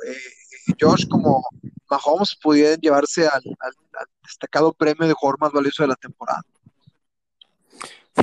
[0.06, 1.46] eh, Josh como
[1.90, 6.42] Mahomes pudieran llevarse al, al, al, destacado premio de jugador más valioso de la temporada.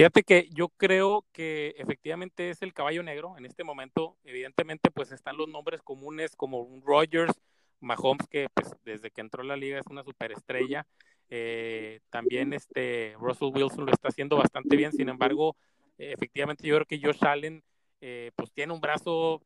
[0.00, 4.16] Fíjate que yo creo que efectivamente es el caballo negro en este momento.
[4.24, 7.38] Evidentemente, pues están los nombres comunes como Rogers,
[7.80, 10.86] Mahomes, que pues desde que entró a la liga es una superestrella.
[11.28, 14.90] Eh, también este Russell Wilson lo está haciendo bastante bien.
[14.92, 15.54] Sin embargo,
[15.98, 17.62] efectivamente yo creo que Josh Allen
[18.00, 19.42] eh, pues tiene un brazo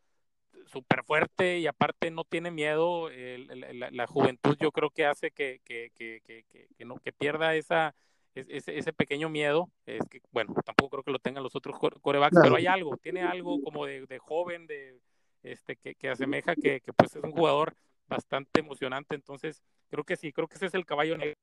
[0.67, 3.11] súper fuerte y aparte no tiene miedo.
[3.11, 6.23] la, juventud yo creo que hace que, que, que,
[6.79, 7.93] que no, pierda esa,
[8.35, 9.71] ese, ese, pequeño miedo.
[9.87, 12.43] Es que, bueno, tampoco creo que lo tengan los otros corebacks, claro.
[12.45, 15.01] pero hay algo, tiene algo como de, de joven, de
[15.43, 17.75] este que, que asemeja que, que, pues es un jugador
[18.09, 19.15] bastante emocionante.
[19.15, 21.35] Entonces, creo que sí, creo que ese es el caballo negro.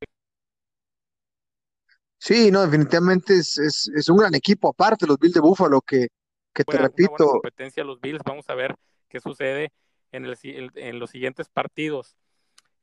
[2.18, 6.08] Sí, no, definitivamente es, es, es un gran equipo, aparte los Bills de Buffalo, que,
[6.54, 7.14] que buena, te repito.
[7.14, 8.76] Una buena competencia los Bills, vamos a ver
[9.10, 9.72] qué sucede
[10.12, 10.38] en, el,
[10.76, 12.16] en los siguientes partidos.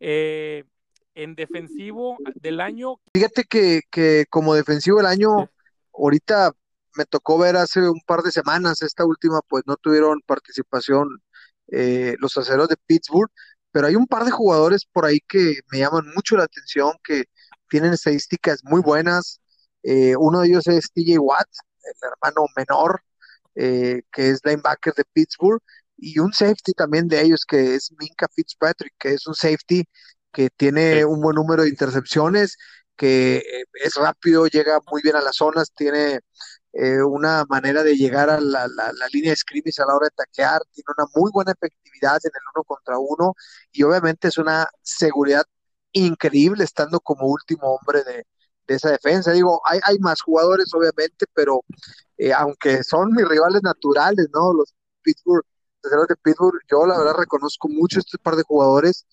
[0.00, 0.64] Eh,
[1.18, 3.00] en defensivo del año.
[3.12, 5.50] Fíjate que, que como defensivo del año,
[5.92, 6.52] ahorita
[6.96, 11.08] me tocó ver hace un par de semanas, esta última pues no tuvieron participación
[11.72, 13.30] eh, los aceros de Pittsburgh,
[13.72, 17.24] pero hay un par de jugadores por ahí que me llaman mucho la atención, que
[17.68, 19.40] tienen estadísticas muy buenas.
[19.82, 21.48] Eh, uno de ellos es TJ Watt,
[21.82, 23.02] el hermano menor,
[23.56, 25.60] eh, que es linebacker de Pittsburgh,
[25.96, 29.84] y un safety también de ellos, que es Minka Fitzpatrick, que es un safety
[30.38, 31.02] que tiene sí.
[31.02, 32.56] un buen número de intercepciones,
[32.94, 33.42] que
[33.82, 36.20] es rápido, llega muy bien a las zonas, tiene
[36.72, 40.06] eh, una manera de llegar a la, la, la, línea de scrimmage a la hora
[40.06, 43.34] de taclear, tiene una muy buena efectividad en el uno contra uno
[43.72, 45.42] y obviamente es una seguridad
[45.90, 48.24] increíble estando como último hombre de,
[48.68, 49.32] de esa defensa.
[49.32, 51.62] Digo, hay, hay, más jugadores obviamente, pero
[52.16, 54.52] eh, aunque son mis rivales naturales, ¿no?
[54.52, 54.72] Los
[55.02, 55.44] Pittsburgh,
[55.82, 59.04] los de Pittsburgh, yo la verdad reconozco mucho este par de jugadores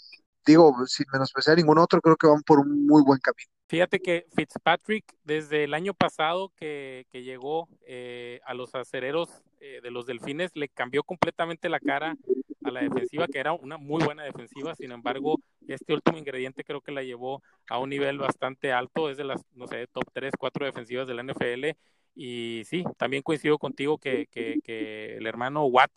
[0.45, 3.49] digo, sin menospreciar ningún otro, creo que van por un muy buen camino.
[3.67, 9.79] Fíjate que Fitzpatrick, desde el año pasado que, que llegó eh, a los acereros eh,
[9.81, 12.15] de los Delfines, le cambió completamente la cara
[12.63, 14.75] a la defensiva, que era una muy buena defensiva.
[14.75, 19.17] Sin embargo, este último ingrediente creo que la llevó a un nivel bastante alto, es
[19.17, 21.75] de las, no sé, top 3, 4 defensivas de la NFL.
[22.13, 25.91] Y sí, también coincido contigo que, que, que el hermano Watt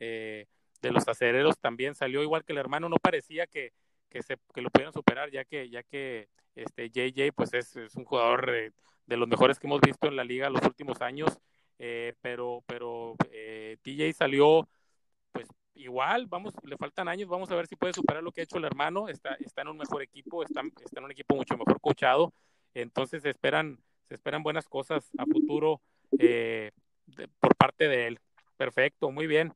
[0.00, 0.46] eh,
[0.82, 3.72] de los acereros también salió igual que el hermano, no parecía que
[4.12, 8.50] que, se, lo pudieran superar, ya que, ya que este JJ pues es, un jugador
[8.54, 8.72] eh,
[9.06, 11.38] de los mejores que hemos visto en la liga los últimos años,
[11.78, 14.68] eh, pero, pero eh, TJ salió
[15.32, 18.44] pues igual, vamos, le faltan años, vamos a ver si puede superar lo que ha
[18.44, 21.56] hecho el hermano, está, está en un mejor equipo, está, está en un equipo mucho
[21.56, 22.34] mejor coachado,
[22.74, 26.72] entonces se esperan, se esperan buenas cosas a futuro de,
[27.40, 28.20] por parte de él.
[28.58, 29.54] Perfecto, muy bien.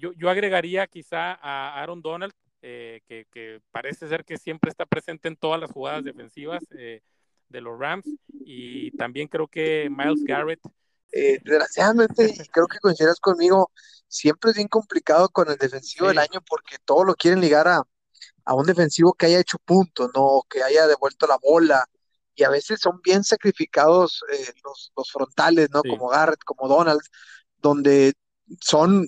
[0.00, 4.86] yo, yo agregaría quizá a Aaron Donald, eh, que, que, parece ser que siempre está
[4.86, 7.02] presente en todas las jugadas defensivas eh,
[7.48, 8.06] de los Rams
[8.44, 10.60] y también creo que Miles Garrett.
[11.12, 13.70] Eh, desgraciadamente, y creo que coincidirás conmigo,
[14.08, 16.08] siempre es bien complicado con el defensivo sí.
[16.08, 17.82] del año porque todo lo quieren ligar a,
[18.44, 21.84] a un defensivo que haya hecho puntos, no que haya devuelto la bola
[22.34, 25.82] y a veces son bien sacrificados eh, los, los, frontales, ¿no?
[25.82, 25.90] Sí.
[25.90, 27.02] Como Garrett, como Donald,
[27.58, 28.14] donde
[28.60, 29.06] son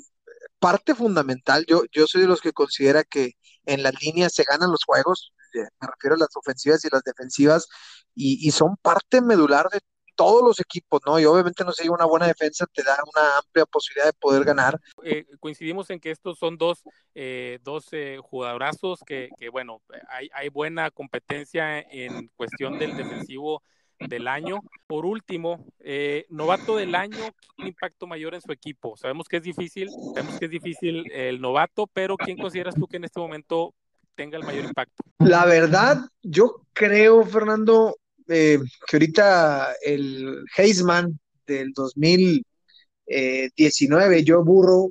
[0.59, 1.65] parte fundamental.
[1.67, 3.33] Yo, yo soy de los que considera que
[3.67, 7.69] en las líneas se ganan los juegos, me refiero a las ofensivas y las defensivas,
[8.15, 9.81] y, y son parte medular de
[10.15, 11.19] todos los equipos, ¿no?
[11.19, 14.81] Y obviamente no se una buena defensa, te da una amplia posibilidad de poder ganar.
[15.03, 16.83] Eh, coincidimos en que estos son dos,
[17.15, 23.63] eh, dos eh, jugadorazos que, que, bueno, hay, hay buena competencia en cuestión del defensivo
[24.09, 24.61] del año.
[24.87, 28.97] Por último, eh, novato del año, un impacto mayor en su equipo?
[28.97, 32.99] Sabemos que es difícil, sabemos que es difícil el novato, pero ¿quién consideras tú que
[32.99, 33.75] en este momento
[34.15, 35.03] tenga el mayor impacto?
[35.19, 37.97] La verdad, yo creo, Fernando,
[38.29, 44.91] eh, que ahorita el Heisman del 2019, yo burro,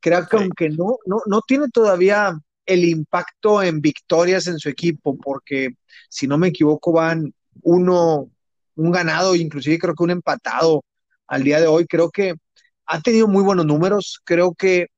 [0.00, 2.36] creo que aunque no, no, no tiene todavía
[2.66, 5.70] el impacto en victorias en su equipo, porque
[6.08, 8.30] si no me equivoco van uno,
[8.76, 10.84] un ganado, inclusive creo que un empatado
[11.26, 11.86] al día de hoy.
[11.86, 12.34] Creo que
[12.86, 14.88] ha tenido muy buenos números, creo que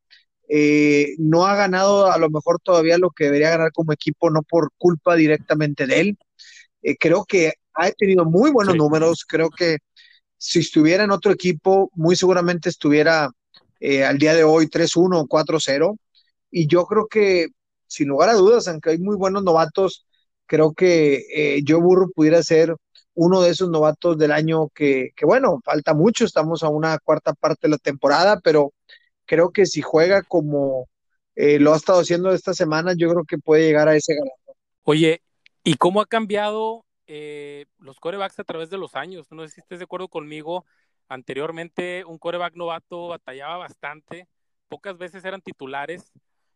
[0.48, 4.42] eh, no ha ganado a lo mejor todavía lo que debería ganar como equipo, no
[4.42, 6.18] por culpa directamente de él.
[6.82, 9.78] Eh, creo que ha tenido muy buenos números, creo que
[10.38, 13.30] si estuviera en otro equipo, muy seguramente estuviera
[13.80, 15.98] eh, al día de hoy 3-1 o 4-0.
[16.50, 17.48] Y yo creo que,
[17.86, 20.06] sin lugar a dudas, aunque hay muy buenos novatos,
[20.46, 22.76] creo que Joe Burro pudiera ser
[23.16, 27.32] uno de esos novatos del año que, que, bueno, falta mucho, estamos a una cuarta
[27.32, 28.72] parte de la temporada, pero
[29.24, 30.88] creo que si juega como
[31.34, 34.56] eh, lo ha estado haciendo esta semana, yo creo que puede llegar a ese ganador.
[34.84, 35.22] Oye,
[35.64, 39.26] ¿y cómo ha cambiado eh, los corebacks a través de los años?
[39.30, 40.66] No sé si estés de acuerdo conmigo.
[41.08, 44.28] Anteriormente, un coreback novato batallaba bastante,
[44.68, 46.12] pocas veces eran titulares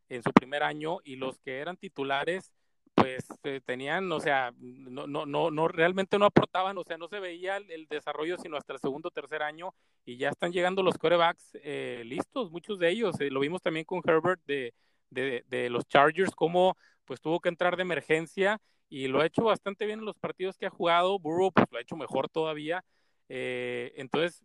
[0.08, 2.52] en su primer año y los que eran titulares
[2.94, 7.08] pues eh, tenían, o sea, no, no, no, no, realmente no aportaban, o sea, no
[7.08, 9.74] se veía el, desarrollo sino hasta el segundo tercer año
[10.04, 13.84] y ya están llegando los corebacks eh, listos, muchos de ellos, eh, lo vimos también
[13.84, 14.74] con Herbert de,
[15.10, 19.44] de, de, los Chargers, como pues tuvo que entrar de emergencia y lo ha hecho
[19.44, 22.84] bastante bien en los partidos que ha jugado, Burrow pues lo ha hecho mejor todavía,
[23.32, 24.42] entonces,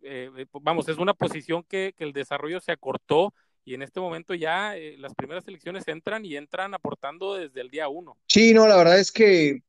[0.62, 3.34] vamos, es una posición que, que el desarrollo se acortó,
[3.66, 7.68] y en este momento ya eh, las primeras selecciones entran y entran aportando desde el
[7.68, 8.16] día uno.
[8.28, 9.60] Sí, no, la verdad es que eh,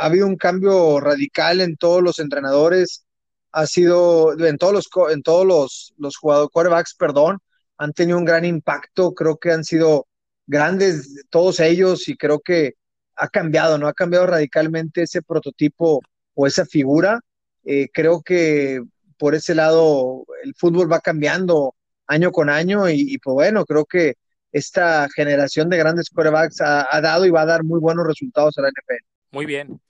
[0.00, 3.06] ha habido un cambio radical en todos los entrenadores,
[3.52, 7.38] ha sido en todos los en todos los, los jugadores quarterbacks, perdón,
[7.78, 10.08] han tenido un gran impacto, creo que han sido
[10.48, 12.74] grandes todos ellos y creo que
[13.14, 13.86] ha cambiado, ¿no?
[13.86, 16.00] Ha cambiado radicalmente ese prototipo
[16.34, 17.20] o esa figura.
[17.64, 18.82] Eh, creo que
[19.16, 21.74] por ese lado el fútbol va cambiando
[22.08, 24.14] año con año y, pues bueno, creo que
[24.50, 28.62] esta generación de grandes quarterbacks ha, dado y va a dar muy buenos resultados a
[28.62, 29.04] la NFL.
[29.30, 29.80] Muy bien.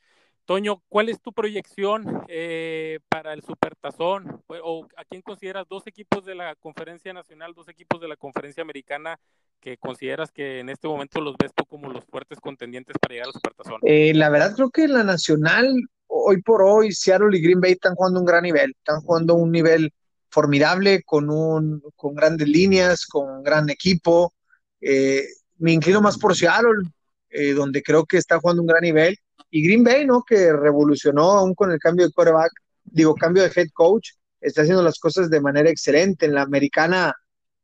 [0.44, 4.42] Toño, ¿cuál es tu proyección eh, para el Supertazón?
[4.46, 8.62] ¿O a quién consideras dos equipos de la Conferencia Nacional, dos equipos de la Conferencia
[8.62, 9.20] Americana
[9.60, 13.26] que consideras que en este momento los ves tú como los fuertes contendientes para llegar
[13.28, 13.80] al Supertazón?
[13.82, 15.70] Eh, la verdad creo que en la Nacional,
[16.06, 19.52] hoy por hoy, Seattle y Green Bay están jugando un gran nivel, están jugando un
[19.52, 19.92] nivel
[20.30, 24.34] formidable, con, un, con grandes líneas, con un gran equipo.
[24.80, 25.26] Eh,
[25.58, 26.90] me inclino más por Seattle,
[27.30, 29.16] eh, donde creo que está jugando un gran nivel.
[29.50, 30.22] Y Green Bay, ¿no?
[30.22, 32.52] Que revolucionó aún con el cambio de quarterback,
[32.84, 34.10] digo, cambio de head coach,
[34.40, 36.26] está haciendo las cosas de manera excelente.
[36.26, 37.14] En la americana,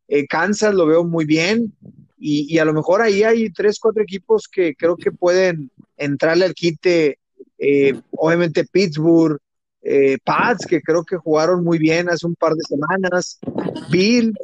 [0.08, 1.74] eh, Kansas lo veo muy bien.
[2.18, 6.46] Y, y, a lo mejor ahí hay tres, cuatro equipos que creo que pueden entrarle
[6.46, 7.18] al quite.
[8.12, 9.38] obviamente Pittsburgh,
[9.86, 13.38] eh, Pats, que creo que jugaron muy bien hace un par de semanas,
[13.90, 14.34] Bill.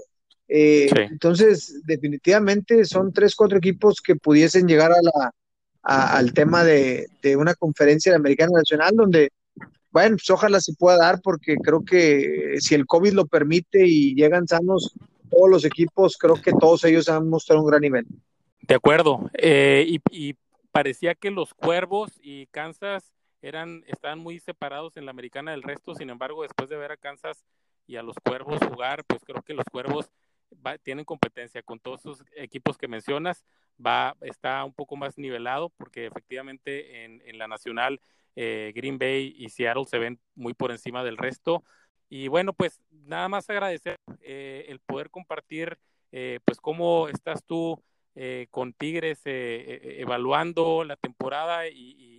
[0.47, 5.33] Eh, entonces, definitivamente son tres, cuatro equipos que pudiesen llegar a la,
[5.83, 9.31] al tema de, una conferencia de Americana Nacional, donde,
[9.91, 14.15] bueno, pues ojalá se pueda dar, porque creo que si el COVID lo permite y
[14.15, 14.93] llegan sanos
[15.31, 18.07] todos los equipos, creo que todos ellos han mostrado un gran nivel.
[18.61, 19.31] De acuerdo.
[19.39, 20.35] Eh, y, y
[20.71, 23.11] parecía que los Cuervos y Kansas
[23.43, 26.97] eran, estaban muy separados en la americana del resto, sin embargo, después de ver a
[26.97, 27.45] Kansas
[27.87, 30.11] y a los Cuervos jugar, pues creo que los Cuervos
[30.83, 33.45] tienen competencia con todos esos equipos que mencionas,
[33.85, 38.01] va, está un poco más nivelado, porque efectivamente en, en la nacional
[38.37, 41.65] eh, Green Bay y Seattle se ven muy por encima del resto.
[42.09, 45.79] Y bueno, pues nada más agradecer eh, el poder compartir,
[46.13, 47.83] eh, pues cómo estás tú
[48.51, 52.10] con Tigres evaluando la temporada y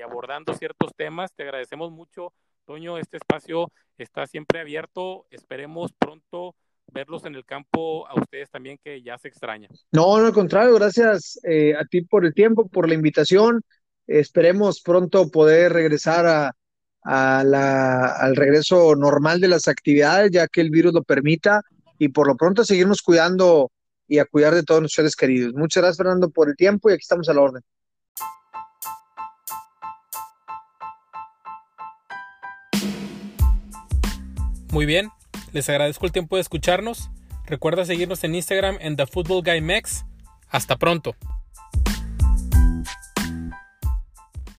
[0.00, 1.32] abordando ciertos temas.
[1.34, 2.32] Te agradecemos mucho,
[2.64, 2.98] Toño.
[2.98, 5.26] Este espacio está siempre abierto.
[5.30, 6.54] Esperemos pronto
[6.92, 9.70] verlos en el campo a ustedes también que ya se extrañan.
[9.92, 13.62] No, no, al contrario, gracias eh, a ti por el tiempo, por la invitación.
[14.06, 16.52] Esperemos pronto poder regresar a,
[17.02, 21.62] a la, al regreso normal de las actividades, ya que el virus lo permita,
[21.98, 23.70] y por lo pronto seguirnos cuidando
[24.08, 25.54] y a cuidar de todos nuestros seres queridos.
[25.54, 27.62] Muchas gracias, Fernando, por el tiempo y aquí estamos a la orden.
[34.76, 35.10] Muy bien,
[35.54, 37.08] les agradezco el tiempo de escucharnos.
[37.46, 40.04] Recuerda seguirnos en Instagram en The Football Guy Mex.
[40.50, 41.16] Hasta pronto.